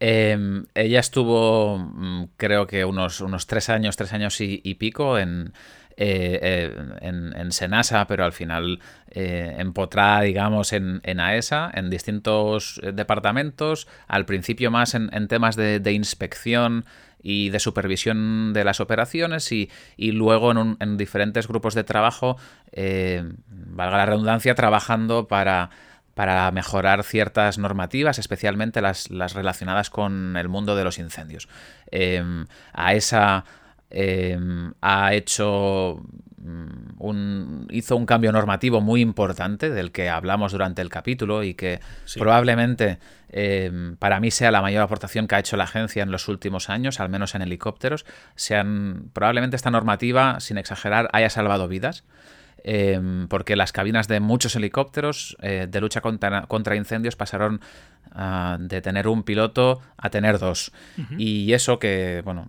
[0.00, 5.18] Eh, ella estuvo, mm, creo que unos, unos tres años, tres años y, y pico
[5.18, 5.52] en,
[6.00, 8.78] eh, eh, en, en, Senasa, pero al final
[9.10, 15.92] eh, empotrada, digamos, en, en, AESA, en distintos departamentos, al principio más en, temas de,
[15.92, 16.84] inspección
[17.20, 22.36] y de supervisión de las operaciones y, y luego en, diferentes grupos de trabajo,
[22.72, 25.70] valga la redundancia, trabajando para
[26.18, 31.48] para mejorar ciertas normativas, especialmente las, las, relacionadas con el mundo de los incendios.
[31.92, 33.44] Eh, a esa
[33.90, 34.38] eh,
[34.80, 36.02] ha hecho
[36.98, 41.80] un, hizo un cambio normativo muy importante del que hablamos durante el capítulo y que
[42.04, 42.18] sí.
[42.18, 46.28] probablemente eh, para mí sea la mayor aportación que ha hecho la agencia en los
[46.28, 48.06] últimos años, al menos en helicópteros.
[48.34, 52.04] Sean, probablemente esta normativa, sin exagerar, haya salvado vidas.
[52.70, 53.00] Eh,
[53.30, 57.60] porque las cabinas de muchos helicópteros eh, de lucha contra, contra incendios pasaron
[58.14, 60.70] uh, de tener un piloto a tener dos.
[60.98, 61.16] Uh -huh.
[61.18, 62.46] Y eso que, bueno,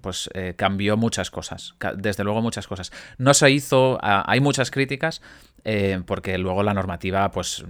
[0.00, 2.92] pues eh, cambió muchas cosas, desde luego muchas cosas.
[3.18, 5.22] No se hizo, uh, hay muchas críticas,
[5.64, 7.64] eh, porque luego la normativa pues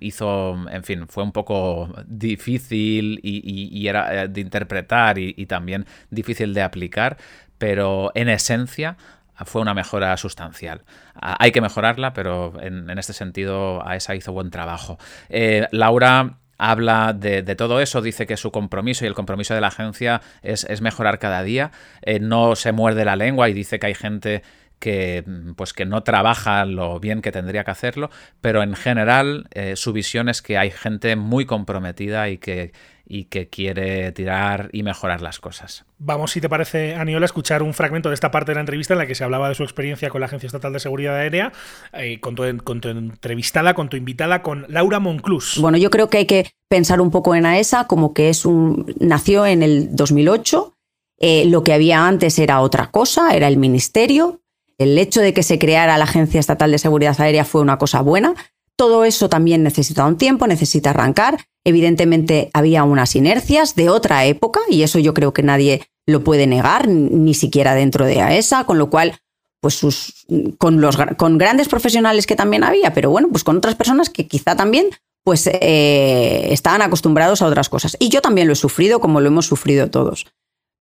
[0.00, 5.34] hizo, en fin, fue un poco difícil y, y, y era eh, de interpretar y,
[5.36, 7.18] y también difícil de aplicar,
[7.58, 8.96] pero en esencia
[9.44, 10.84] fue una mejora sustancial.
[11.14, 14.98] Hay que mejorarla, pero en, este sentido a esa hizo buen trabajo.
[15.28, 19.68] Eh, Laura habla de, todo eso, dice que su compromiso y el compromiso de la
[19.68, 21.70] agencia es, mejorar cada día,
[22.02, 24.42] eh, no se muerde la lengua y dice que hay gente
[24.78, 25.24] que
[25.56, 28.10] pues que no trabaja lo bien que tendría que hacerlo,
[28.40, 32.72] pero en general eh, su visión es que hay gente muy comprometida y que
[33.08, 35.86] y que quiere tirar y mejorar las cosas.
[35.98, 38.92] Vamos, si te parece, Aniola, a escuchar un fragmento de esta parte de la entrevista
[38.92, 41.52] en la que se hablaba de su experiencia con la Agencia Estatal de Seguridad Aérea,
[41.94, 45.58] eh, con, tu, con, tu, entrevistada, con tu invitada, con Laura Monclús.
[45.58, 48.94] Bueno, yo creo que hay que pensar un poco en AESA como que es un
[49.00, 50.74] nació en el 2008.
[51.20, 54.40] Eh, lo que había antes era otra cosa, era el ministerio.
[54.76, 58.02] El hecho de que se creara la Agencia Estatal de Seguridad Aérea fue una cosa
[58.02, 58.34] buena,
[58.78, 61.38] todo eso también necesita un tiempo, necesita arrancar.
[61.64, 66.46] Evidentemente había unas inercias de otra época y eso yo creo que nadie lo puede
[66.46, 69.18] negar, ni siquiera dentro de AESA, con lo cual,
[69.60, 70.24] pues sus,
[70.58, 74.28] con, los, con grandes profesionales que también había, pero bueno, pues con otras personas que
[74.28, 74.90] quizá también
[75.24, 77.96] pues eh, estaban acostumbrados a otras cosas.
[77.98, 80.26] Y yo también lo he sufrido como lo hemos sufrido todos.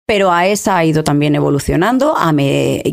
[0.07, 2.33] Pero AESA ha ido también evolucionando, a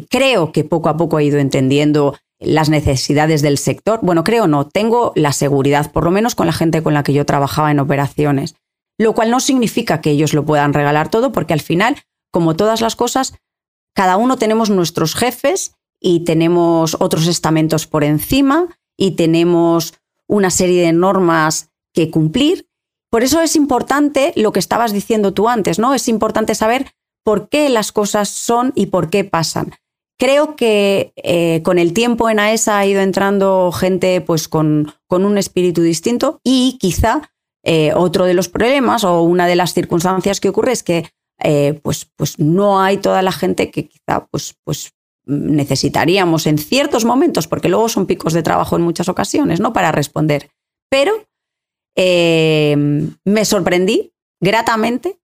[0.09, 3.99] creo que poco a poco ha ido entendiendo las necesidades del sector.
[4.01, 7.13] Bueno, creo no, tengo la seguridad, por lo menos con la gente con la que
[7.13, 8.55] yo trabajaba en operaciones,
[8.97, 11.97] lo cual no significa que ellos lo puedan regalar todo, porque al final,
[12.31, 13.33] como todas las cosas,
[13.95, 18.67] cada uno tenemos nuestros jefes y tenemos otros estamentos por encima
[18.97, 19.93] y tenemos
[20.27, 22.67] una serie de normas que cumplir.
[23.09, 25.93] Por eso es importante lo que estabas diciendo tú antes, ¿no?
[25.93, 26.91] Es importante saber
[27.23, 29.75] por qué las cosas son y por qué pasan.
[30.19, 35.25] Creo que eh, con el tiempo en AESA ha ido entrando gente pues, con, con
[35.25, 37.31] un espíritu distinto y quizá
[37.63, 41.09] eh, otro de los problemas o una de las circunstancias que ocurre es que
[41.39, 44.93] eh, pues, pues no hay toda la gente que quizá pues, pues
[45.25, 49.73] necesitaríamos en ciertos momentos, porque luego son picos de trabajo en muchas ocasiones, ¿no?
[49.73, 50.49] Para responder.
[50.89, 51.13] Pero
[51.95, 55.19] me sorprendí gratamente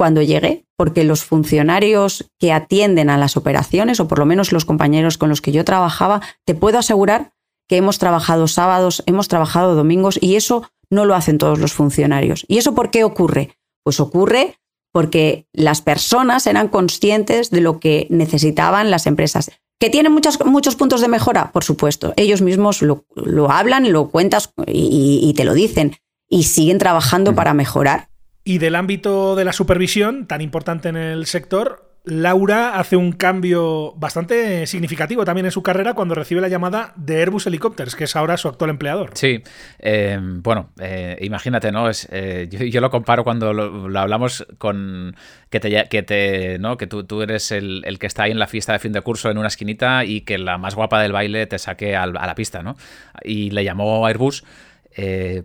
[0.00, 4.64] cuando llegué, porque los funcionarios que atienden a las operaciones, o por lo menos los
[4.64, 7.34] compañeros con los que yo trabajaba, te puedo asegurar
[7.68, 12.46] que hemos trabajado sábados, hemos trabajado domingos y eso no lo hacen todos los funcionarios.
[12.48, 13.58] ¿Y eso por qué ocurre?
[13.84, 14.56] Pues ocurre
[14.90, 19.50] porque las personas eran conscientes de lo que necesitaban las empresas.
[19.78, 21.52] ¿Que tienen muchos, muchos puntos de mejora?
[21.52, 22.14] Por supuesto.
[22.16, 23.04] Ellos mismos lo,
[23.50, 25.94] hablan, lo cuentas y, te lo dicen.
[26.26, 28.09] Y siguen trabajando para mejorar.
[28.44, 33.92] Y del ámbito de la supervisión, tan importante en el sector, Laura hace un cambio
[33.96, 38.16] bastante significativo también en su carrera cuando recibe la llamada de Airbus Helicopters, que es
[38.16, 39.10] ahora su actual empleador.
[39.14, 39.42] Sí,
[39.78, 41.90] eh, bueno, eh, imagínate, ¿no?
[41.90, 45.14] Es, eh, yo, lo comparo cuando lo, hablamos con
[45.50, 46.78] que te, que te ¿no?
[46.78, 49.36] Que tú, eres el, que está ahí en la fiesta de fin de curso en
[49.36, 52.76] una esquinita y que la más guapa del baile te saque a la pista, ¿no?
[53.22, 54.42] Y le llamó Airbus.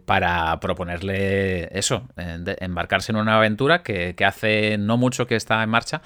[0.06, 5.70] Para proponerle eso, embarcarse en una aventura que, que, hace no mucho que está en
[5.70, 6.02] marcha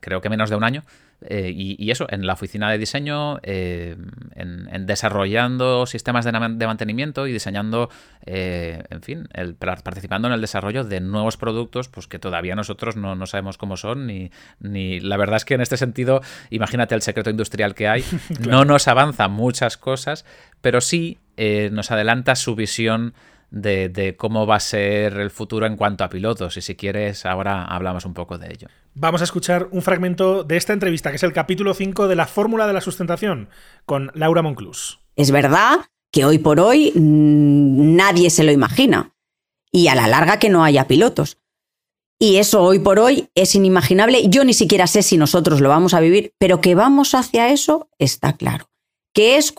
[0.00, 0.82] creo que menos de un año.
[1.22, 3.96] Eh, y, eso, en la oficina de diseño, eh,
[4.34, 7.90] en, desarrollando sistemas de, mantenimiento y diseñando,
[8.24, 12.96] eh, en fin, el, participando en el desarrollo de nuevos productos, pues que todavía nosotros
[12.96, 17.02] no, sabemos cómo son, ni, ni, la verdad es que en este sentido, imagínate el
[17.02, 18.04] secreto industrial que hay,
[18.48, 20.24] no nos avanza muchas cosas,
[20.60, 21.18] pero sí
[21.70, 23.14] nos adelanta su visión
[23.50, 26.56] de, cómo va a ser el futuro en cuanto a pilotos.
[26.56, 28.68] Y si quieres, ahora hablamos un poco de ello.
[28.94, 32.26] Vamos a escuchar un fragmento de esta entrevista, que es el capítulo 5 de la
[32.26, 33.48] fórmula de la sustentación,
[33.86, 35.00] con Laura Monclús.
[35.16, 35.80] Es verdad
[36.12, 39.14] que hoy por hoy mm, nadie se lo imagina.
[39.72, 41.38] Y a la larga que no haya pilotos.
[42.18, 44.28] Y eso hoy por hoy es inimaginable.
[44.28, 47.88] Yo ni siquiera sé si nosotros lo vamos a vivir, pero que vamos hacia eso
[47.98, 48.69] está claro.
[49.12, 49.52] ¿Qué es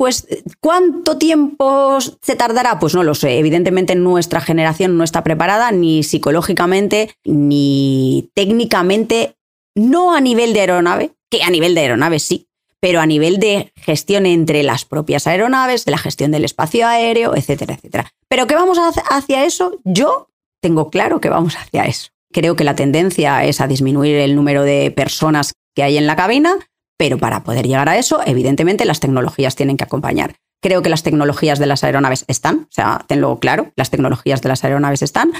[0.59, 2.79] ¿Cuánto tiempo se tardará?
[2.79, 3.37] Pues no lo sé.
[3.37, 9.35] Evidentemente nuestra generación no está preparada ni psicológicamente ni técnicamente,
[9.75, 12.47] no a nivel de aeronave, que a nivel de aeronave sí,
[12.79, 17.35] pero a nivel de gestión entre las propias aeronaves, de la gestión del espacio aéreo,
[17.35, 18.11] etcétera, etcétera.
[18.27, 18.79] Pero que vamos
[19.09, 20.29] hacia eso, yo
[20.61, 22.09] tengo claro que vamos hacia eso.
[22.33, 26.15] Creo que la tendencia es a disminuir el número de personas que hay en la
[26.15, 26.57] cabina,
[27.01, 30.35] pero para poder llegar a eso, evidentemente las tecnologías tienen que acompañar.
[30.61, 34.49] Creo que las tecnologías de las aeronaves están, o sea, tenlo claro, las tecnologías de
[34.49, 35.31] las aeronaves están,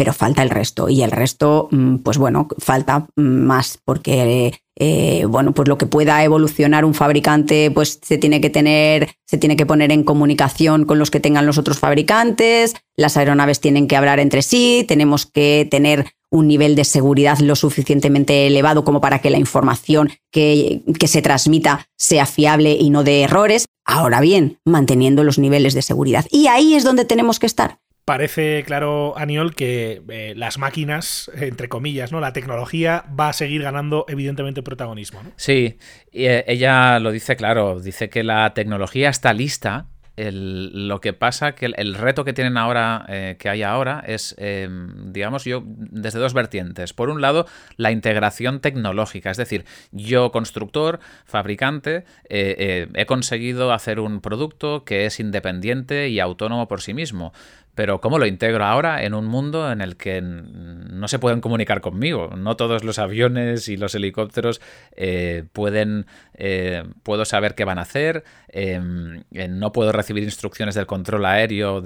[0.00, 0.88] pero falta el resto.
[0.88, 5.84] Y el resto, mm, pues bueno, falta mm, más porque, eh, bueno, pues lo que
[5.84, 10.86] pueda evolucionar un fabricante, pues se tiene que tener, se tiene que poner en comunicación
[10.86, 15.26] con los que tengan los otros fabricantes, las aeronaves tienen que hablar entre sí, tenemos
[15.26, 20.80] que tener un nivel de seguridad lo suficientemente elevado como para que la información que,
[21.06, 23.66] se transmita sea fiable y no de errores.
[23.84, 26.24] Ahora bien, manteniendo los niveles de seguridad.
[26.30, 27.80] Y ahí es donde tenemos que estar.
[28.10, 32.18] Parece claro, Aniol, que eh, las máquinas, entre comillas, ¿no?
[32.18, 35.22] La tecnología va a seguir ganando, evidentemente, protagonismo.
[35.36, 35.78] Sí,
[36.12, 39.86] eh, ella lo dice claro, dice que la tecnología está lista
[40.16, 45.46] lo que pasa que el, reto que tienen ahora, eh, que hay ahora, es, digamos,
[45.46, 46.92] yo, desde dos vertientes.
[46.92, 47.46] Por un lado,
[47.78, 55.20] la integración tecnológica, es decir, yo, constructor, fabricante, he conseguido hacer un producto que es
[55.20, 57.32] independiente y autónomo por sí mismo.
[57.80, 61.80] Pero ¿cómo lo integro ahora en un mundo en el que no se pueden comunicar
[61.80, 62.28] conmigo?
[62.36, 64.60] No todos los aviones y los helicópteros
[64.96, 66.04] eh, pueden,
[66.34, 71.24] eh, puedo saber qué van a hacer, em, eh, no puedo recibir instrucciones del control
[71.24, 71.82] aéreo.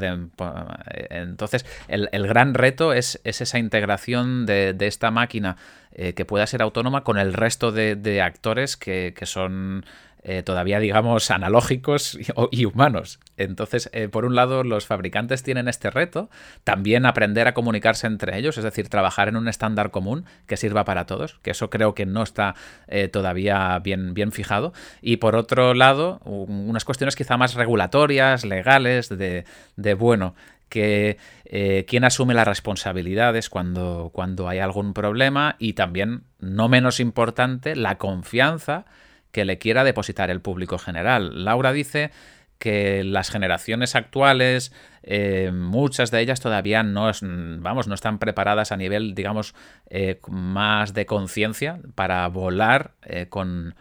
[1.11, 5.57] entonces, el, gran reto es, esa integración de, esta máquina
[5.95, 9.85] que pueda ser autónoma con el resto de, actores que son
[10.27, 12.19] eh, todavía, digamos, analógicos
[12.51, 13.21] y, humanos.
[13.37, 16.31] Entonces, eh, por un lado, los fabricantes tienen este reto,
[16.65, 20.87] también aprender a comunicarse entre ellos, es decir, trabajar en un estándar común que sirva
[20.87, 22.55] para todos, que eso creo que no está
[22.89, 24.73] eh, todavía bien, bien fijado.
[25.03, 29.45] Y por otro lado, unas cuestiones quizá más regulatorias, legales, de,
[29.77, 30.35] de bueno,
[30.75, 37.77] que quién asume las responsabilidades cuando, cuando hay algún problema y también, no menos importante,
[37.77, 38.85] la confianza
[39.31, 41.45] que le quiera depositar el público general.
[41.45, 42.11] Laura dice
[42.59, 44.73] que las generaciones actuales,
[45.03, 47.11] eh, muchas de ellas todavía no,
[47.59, 49.55] vamos, no están preparadas a nivel, digamos,
[49.91, 53.75] eh, más de conciencia para volar eh, con,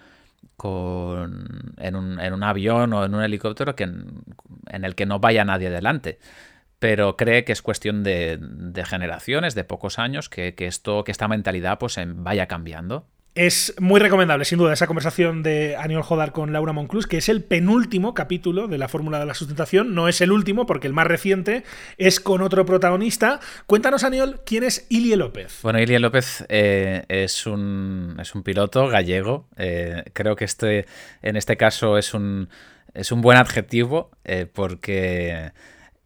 [0.57, 4.23] con en, un, avión o en un helicóptero que en,
[4.83, 6.19] el que no vaya nadie delante.
[6.83, 8.37] Pero cree que es cuestión de,
[8.83, 13.07] generaciones, de pocos años, que, esto, que esta mentalidad pues, vaya cambiando.
[13.35, 17.29] Es muy recomendable, sin duda, esa conversación de Aniol Jodar con Laura Monclús, que es
[17.29, 19.95] el penúltimo capítulo de la Fórmula de la Sustentación.
[19.95, 21.63] No es el último, porque el más reciente
[21.97, 23.39] es con otro protagonista.
[23.65, 25.59] Cuéntanos, Aniol, ¿quién es Ilie López?
[25.63, 29.47] Bueno, Ilie López eh, es, un, es un piloto gallego.
[29.55, 30.85] Eh, creo que este,
[31.21, 32.49] en este caso es un,
[32.93, 35.53] es un buen adjetivo, eh, porque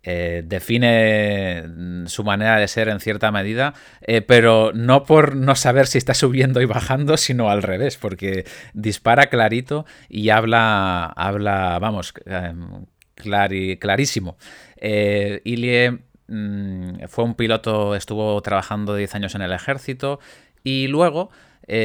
[0.09, 5.53] eh, define mm, su manera de ser en cierta medida, eh, pero no por no
[5.53, 11.77] saber si está subiendo y bajando, sino al revés, porque dispara clarito y habla, habla
[11.79, 12.85] vamos, em,
[13.15, 14.37] clarísimo.
[14.77, 15.99] Eh, Ilie
[16.29, 20.21] mm, fue un piloto, estuvo trabajando 10 años en el ejército
[20.63, 21.31] y luego...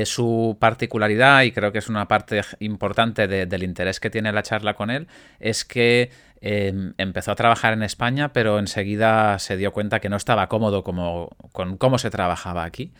[0.04, 4.74] su particularidad, y creo que es una parte importante del interés que tiene la charla
[4.74, 5.08] con él,
[5.40, 6.10] es que
[6.44, 10.82] Em, empezó a trabajar en España, pero enseguida se dio cuenta que no estaba cómodo
[10.82, 12.92] como, con cómo se trabajaba aquí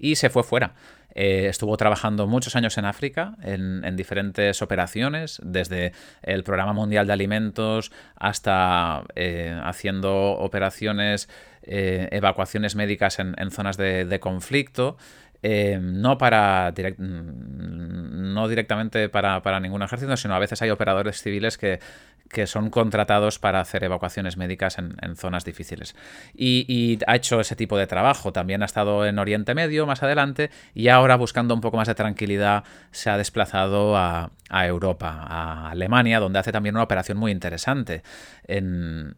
[0.00, 0.74] y se fue fuera.
[1.14, 5.92] Eh, estuvo trabajando muchos años en África, en, diferentes operaciones, desde
[6.22, 11.28] el Programa Mundial de Alimentos hasta eh, haciendo operaciones,
[11.62, 14.96] eh, evacuaciones médicas en, zonas de, conflicto.
[15.42, 21.80] no para no directamente para, para, ningún ejército, sino a veces hay operadores civiles que
[22.28, 25.96] que son contratados para hacer evacuaciones médicas en, zonas difíciles.
[26.34, 28.32] Y, ha hecho ese tipo de trabajo.
[28.32, 31.94] También ha estado en Oriente Medio más adelante y ahora buscando un poco más de
[31.94, 38.02] tranquilidad se ha desplazado a, Europa, a Alemania, donde hace también una operación muy interesante.
[38.44, 39.14] En,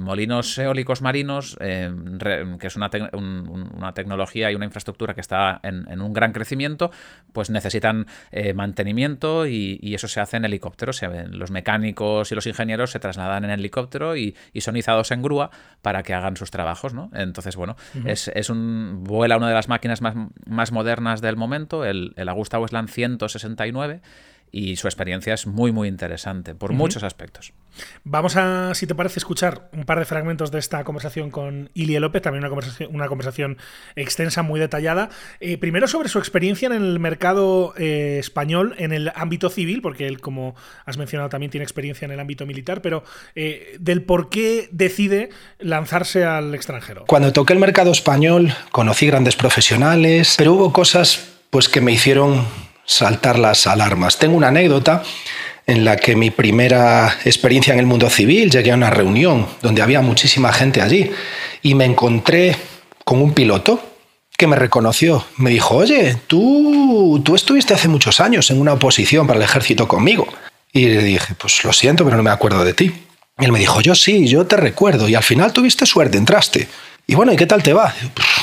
[0.00, 2.90] molinos eólicos marinos, que es una,
[3.94, 6.90] tecnología y una infraestructura que está en, un gran crecimiento,
[7.32, 11.02] pues necesitan eh, mantenimiento y, eso se hace en helicópteros.
[11.30, 15.50] Los mecánicos mecánicos y los ingenieros se trasladan en helicóptero y, son izados en grúa
[15.82, 17.10] para que hagan sus trabajos, ¿no?
[17.14, 20.14] Entonces, bueno, es, un vuela una de las máquinas más,
[20.46, 24.02] más modernas del momento, el, el Augusta Westland 169
[24.52, 27.52] y su experiencia es muy muy interesante por muchos aspectos.
[28.04, 32.00] Vamos a, si te parece, escuchar un par de fragmentos de esta conversación con Ilie
[32.00, 33.58] López, también una conversación, una conversación
[33.96, 35.10] extensa, muy detallada.
[35.38, 40.06] Eh, primero sobre su experiencia en el mercado eh, español, en el ámbito civil, porque
[40.06, 44.28] él, como has mencionado, también tiene experiencia en el ámbito militar, pero eh, del por
[44.28, 47.04] qué decide lanzarse al extranjero.
[47.06, 52.46] Cuando toqué el mercado español, conocí grandes profesionales, pero hubo cosas pues que me hicieron
[52.90, 54.18] saltar las alarmas.
[54.18, 55.02] Tengo una anécdota
[55.66, 59.80] en la que mi primera experiencia en el mundo civil llegué a una reunión donde
[59.80, 61.10] había muchísima gente allí
[61.62, 62.56] y me encontré
[63.04, 63.80] con un piloto
[64.36, 65.24] que me reconoció.
[65.36, 69.86] Me dijo, oye, tú, tú estuviste hace muchos años en una oposición para el ejército
[69.86, 70.26] conmigo.
[70.72, 72.92] Y le dije, pues lo siento, pero no me acuerdo de ti.
[73.38, 75.08] Él me dijo, yo sí, yo te recuerdo.
[75.08, 76.68] Y al final tuviste suerte, entraste.
[77.10, 77.92] Y bueno, ¿y qué tal te va?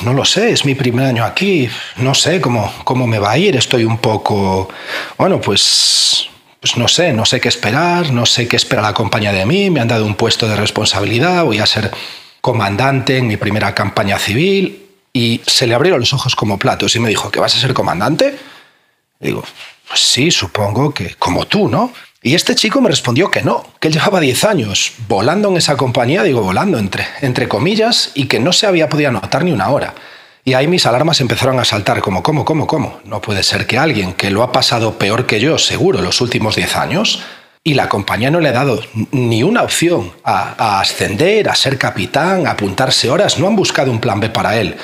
[0.04, 3.38] no lo sé, es mi primer año aquí, no sé cómo, cómo me va a
[3.38, 4.68] ir, estoy un poco,
[5.18, 6.28] bueno, pues,
[6.60, 9.70] pues no sé, no sé qué esperar, no sé qué espera la compañía de mí,
[9.70, 11.92] me han dado un puesto de responsabilidad, voy a ser
[12.42, 17.00] comandante en mi primera campaña civil y se le abrieron los ojos como platos y
[17.00, 18.38] me dijo, ¿que vas a ser comandante?
[19.22, 19.46] digo,
[19.88, 21.94] pues sí, supongo que como tú, ¿no?
[22.24, 25.78] Y este chico me respondió que no, que él llevaba 10 años volando en esa
[25.78, 29.70] compañía, digo volando entre, entre comillas, y que no se había podido anotar ni una
[29.70, 29.94] hora.
[30.44, 33.00] Y ahí mis alarmas empezaron a saltar, como, ¿cómo, cómo, cómo?
[33.06, 36.56] No puede ser que alguien que lo ha pasado peor que yo, seguro, los últimos
[36.56, 37.22] 10 años,
[37.64, 41.78] y la compañía no le ha dado ni una opción a, a ascender, a ser
[41.78, 44.76] capitán, a apuntarse horas, no han buscado un plan B para él.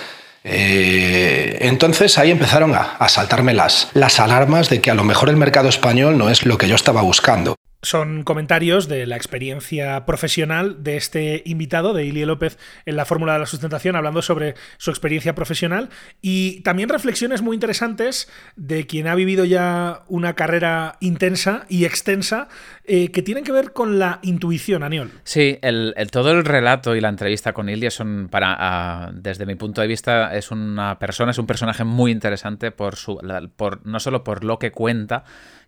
[0.44, 5.38] Eh, entonces ahí empezaron a, saltarme las, las alarmas de que a lo mejor el
[5.38, 10.84] mercado español no es lo que yo estaba buscando son comentarios de la experiencia profesional
[10.84, 14.90] de este invitado, de Ilie López, en la Fórmula de la Sustentación, hablando sobre su
[14.90, 15.90] experiencia profesional
[16.22, 22.48] y también reflexiones muy interesantes de quien ha vivido ya una carrera intensa y extensa
[22.86, 25.12] eh, que tienen que ver con la intuición, Aniol.
[25.24, 29.82] Sí, el, todo el relato y la entrevista con Ilie son, para, desde mi punto
[29.82, 33.20] de vista, es una persona, es un personaje muy interesante por su,
[33.56, 35.24] por, no solo por lo que cuenta,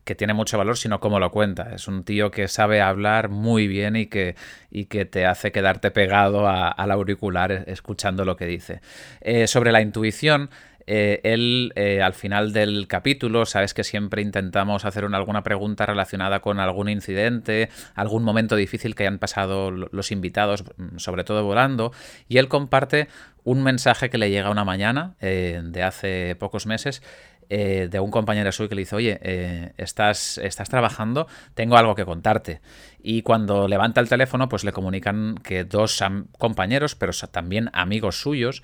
[0.05, 1.73] que tiene mucho valor, sino cómo lo cuenta.
[1.73, 4.35] Es un tío que sabe hablar muy bien y que,
[4.69, 8.81] y que te hace quedarte pegado al auricular escuchando lo que dice.
[9.21, 10.51] Eh, sobre la intuición,
[10.85, 16.39] eh, él eh, al final del capítulo, sabes que siempre intentamos hacer alguna pregunta relacionada
[16.39, 21.91] con algún incidente, algún momento difícil que hayan pasado los invitados, mm, sobre todo volando,
[22.29, 23.07] y él comparte
[23.43, 27.03] un mensaje que le llega una mañana de hace pocos meses
[27.49, 31.95] eh, de un compañero suyo que le dice, oye, eh, estás, estás trabajando, tengo algo
[31.95, 32.61] que contarte.
[33.01, 36.03] Y cuando levanta el teléfono, pues le comunican que dos
[36.37, 38.63] compañeros, pero también amigos suyos,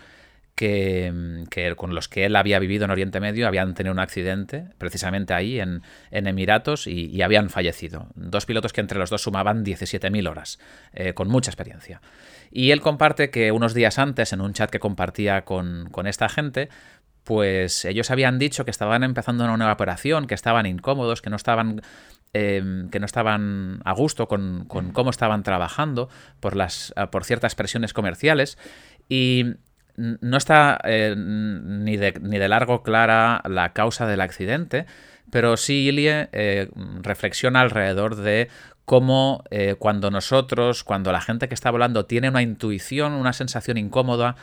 [0.56, 4.66] que, que, con los que él había vivido en Oriente Medio habían tenido un accidente,
[4.78, 8.08] precisamente ahí en, en Emiratos, y, y, habían fallecido.
[8.16, 10.60] Dos pilotos que entre los dos sumaban 17.000 horas,
[10.94, 12.02] eh, con mucha experiencia.
[12.52, 16.28] Y él comparte que unos días antes, en un chat que compartía con, con esta
[16.28, 16.70] gente,
[17.24, 21.36] pues ellos habían dicho que estaban empezando una nueva operación, que estaban incómodos, que no
[21.36, 21.82] estaban
[22.34, 26.10] eh, que no estaban a gusto con, con, cómo estaban trabajando
[26.40, 28.58] por, las, por ciertas presiones comerciales.
[29.10, 29.56] Y
[29.98, 34.86] no está eh, ni, de, ni, de, largo clara la causa del accidente,
[35.30, 36.70] pero sí Ilie eh,
[37.02, 38.50] reflexiona alrededor de
[38.86, 43.78] cómo eh, cuando nosotros, cuando la gente que está volando tiene una intuición, una sensación
[43.78, 44.36] incómoda,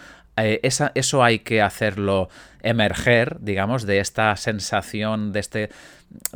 [0.44, 2.28] eh, esa, eso hay que hacerlo
[2.62, 5.70] emerger, digamos, de esta sensación, de este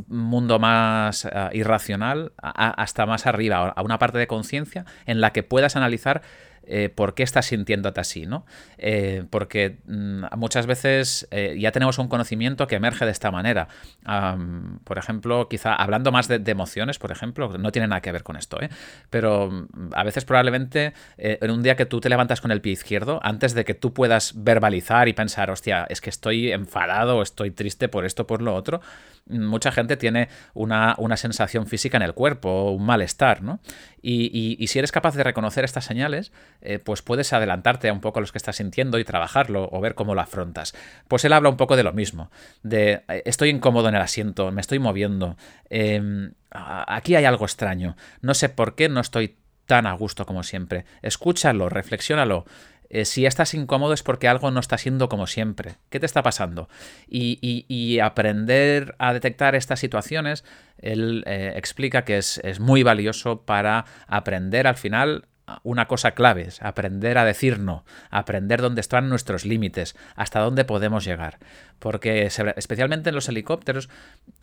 [0.07, 5.43] mundo más uh, irracional hasta más arriba, a una parte de conciencia en la que
[5.43, 6.23] puedas analizar
[6.65, 8.47] eh, por qué estás sintiéndote así, ¿no?
[8.79, 13.69] Eh, porque mm, muchas veces eh, ya tenemos un conocimiento que emerge de esta manera.
[14.85, 18.37] Por ejemplo, quizá hablando más de, emociones, por ejemplo, no tiene nada que ver con
[18.37, 18.59] esto,
[19.11, 22.73] pero mm, a veces probablemente en un día que tú te levantas con el pie
[22.73, 27.51] izquierdo, antes de que tú puedas verbalizar y pensar, hostia, es que estoy enfadado, estoy
[27.51, 28.81] triste por esto, por lo otro,
[29.27, 33.61] mucha gente tiene una, una, sensación física en el cuerpo, un malestar, ¿no?
[34.03, 37.93] Y, y, y si eres capaz de reconocer estas señales, eh, pues puedes adelantarte a
[37.93, 40.75] un poco a los que estás sintiendo y trabajarlo o ver cómo lo afrontas.
[41.09, 42.31] Pues él habla un poco de lo mismo,
[42.63, 45.37] de eh, estoy incómodo en el asiento, me estoy moviendo,
[45.71, 49.37] eh, aquí hay algo extraño, no sé por qué no estoy
[49.67, 50.85] tan a gusto como siempre.
[51.03, 52.45] Escúchalo, reflexiónalo.
[52.95, 55.77] Eh, si estás incómodo es porque algo no está siendo como siempre.
[55.89, 56.69] ¿Qué te está pasando?
[57.09, 60.45] Y, aprender a detectar estas situaciones,
[60.79, 65.25] él eh, explica que es muy valioso para aprender al final
[65.63, 70.65] una cosa clave, es aprender a decir no, aprender dónde están nuestros límites, hasta dónde
[70.65, 71.39] podemos llegar.
[71.79, 73.89] Porque especialmente en los helicópteros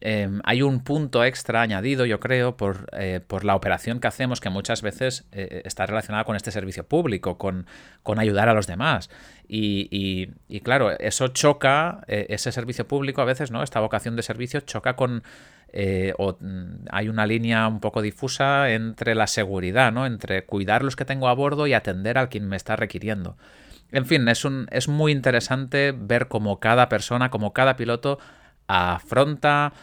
[0.02, 4.42] eh, hay un punto extra añadido, yo creo, por, eh, por, la operación que hacemos,
[4.42, 7.66] que muchas veces eh, está relacionada con este servicio público, con,
[8.04, 9.10] con ayudar a los demás.
[9.48, 13.64] Y, y, y claro, eso choca, eh, ese servicio público a veces, ¿no?
[13.64, 15.24] Esta vocación de servicio choca con
[15.74, 20.06] eh, o mm, hay una línea un poco difusa entre la seguridad, ¿no?
[20.06, 23.38] Entre cuidar los que tengo a bordo y atender al quien me está requiriendo.
[23.92, 28.20] En fin, es, un, es muy interesante ver cómo cada persona, como cada piloto
[28.68, 29.74] afronta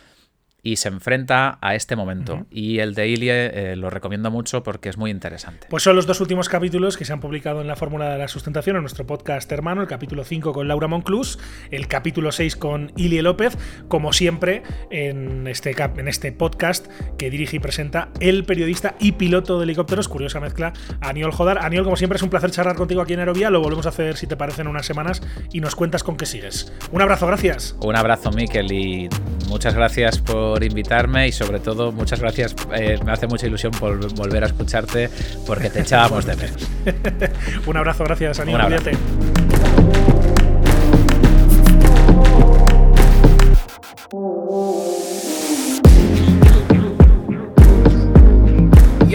[0.66, 2.34] y se enfrenta a este momento.
[2.34, 2.46] Uh -huh.
[2.50, 5.68] Y el de Ilie eh, lo recomiendo mucho porque es muy interesante.
[5.70, 8.26] Pues son los dos últimos capítulos que se han publicado en la Fórmula de la
[8.26, 11.38] Sustentación, en nuestro podcast hermano, el capítulo 5 con Laura Monclús,
[11.70, 13.56] el capítulo 6 con Ilie López,
[13.86, 19.58] como siempre en este, en este podcast que dirige y presenta el periodista y piloto
[19.58, 21.58] de helicópteros, curiosa mezcla, Aniol Jodar.
[21.58, 24.16] Aniol, como siempre, es un placer charlar contigo aquí en Aerovía, lo volvemos a hacer
[24.16, 26.72] si te parece en unas semanas y nos cuentas con qué sigues.
[26.90, 27.76] Un abrazo, gracias.
[27.80, 29.08] Un abrazo, Miquel, y
[29.48, 34.12] muchas gracias por invitarme y sobre todo muchas gracias, eh, me hace mucha ilusión por
[34.14, 35.10] volver a escucharte
[35.46, 36.68] porque te echábamos de menos.
[37.66, 38.66] Un abrazo, gracias, Aníbal.
[38.66, 38.90] Un abrazo.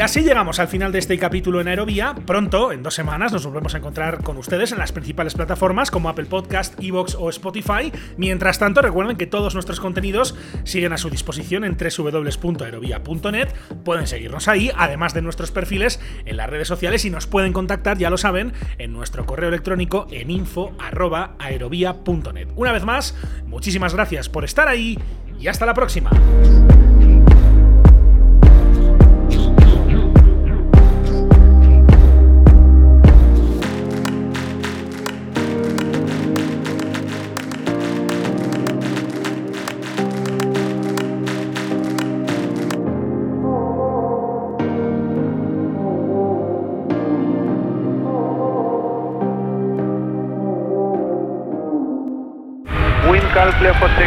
[0.02, 2.16] Y así llegamos al final de este capítulo en Aerovía.
[2.26, 6.10] Pronto, en dos semanas, nos volvemos a encontrar con ustedes en las principales plataformas como
[6.10, 7.93] Apple Podcast, Evox o Spotify.
[8.18, 10.34] Mientras tanto, recuerden que todos nuestros contenidos
[10.64, 13.49] siguen a su disposición en www.aerovía.net.
[13.86, 17.99] Pueden seguirnos ahí, además de nuestros perfiles en las redes sociales y nos pueden contactar,
[17.99, 22.47] ya lo saben, en nuestro correo electrónico en info.aerovía.net.
[22.56, 24.97] Una vez más, muchísimas gracias por estar ahí
[25.39, 26.10] y hasta la próxima.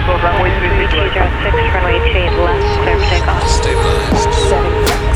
[0.05, 1.31] Clear for takeoff,
[1.75, 2.01] runway
[2.85, 3.23] 36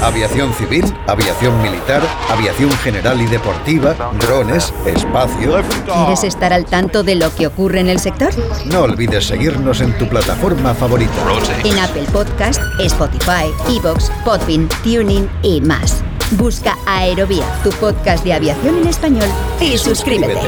[0.03, 2.01] Aviación civil, aviación militar,
[2.31, 5.61] aviación general y deportiva, drones, espacio.
[5.85, 8.31] ¿Quieres estar al tanto de lo que ocurre en el sector?
[8.67, 11.13] No olvides seguirnos en tu plataforma favorita.
[11.65, 16.05] En Apple Podcast, Spotify, Evox, Podbean, Tuning y más.
[16.33, 19.29] Busca Aerovía, tu podcast de aviación en español,
[19.61, 20.39] y suscríbete.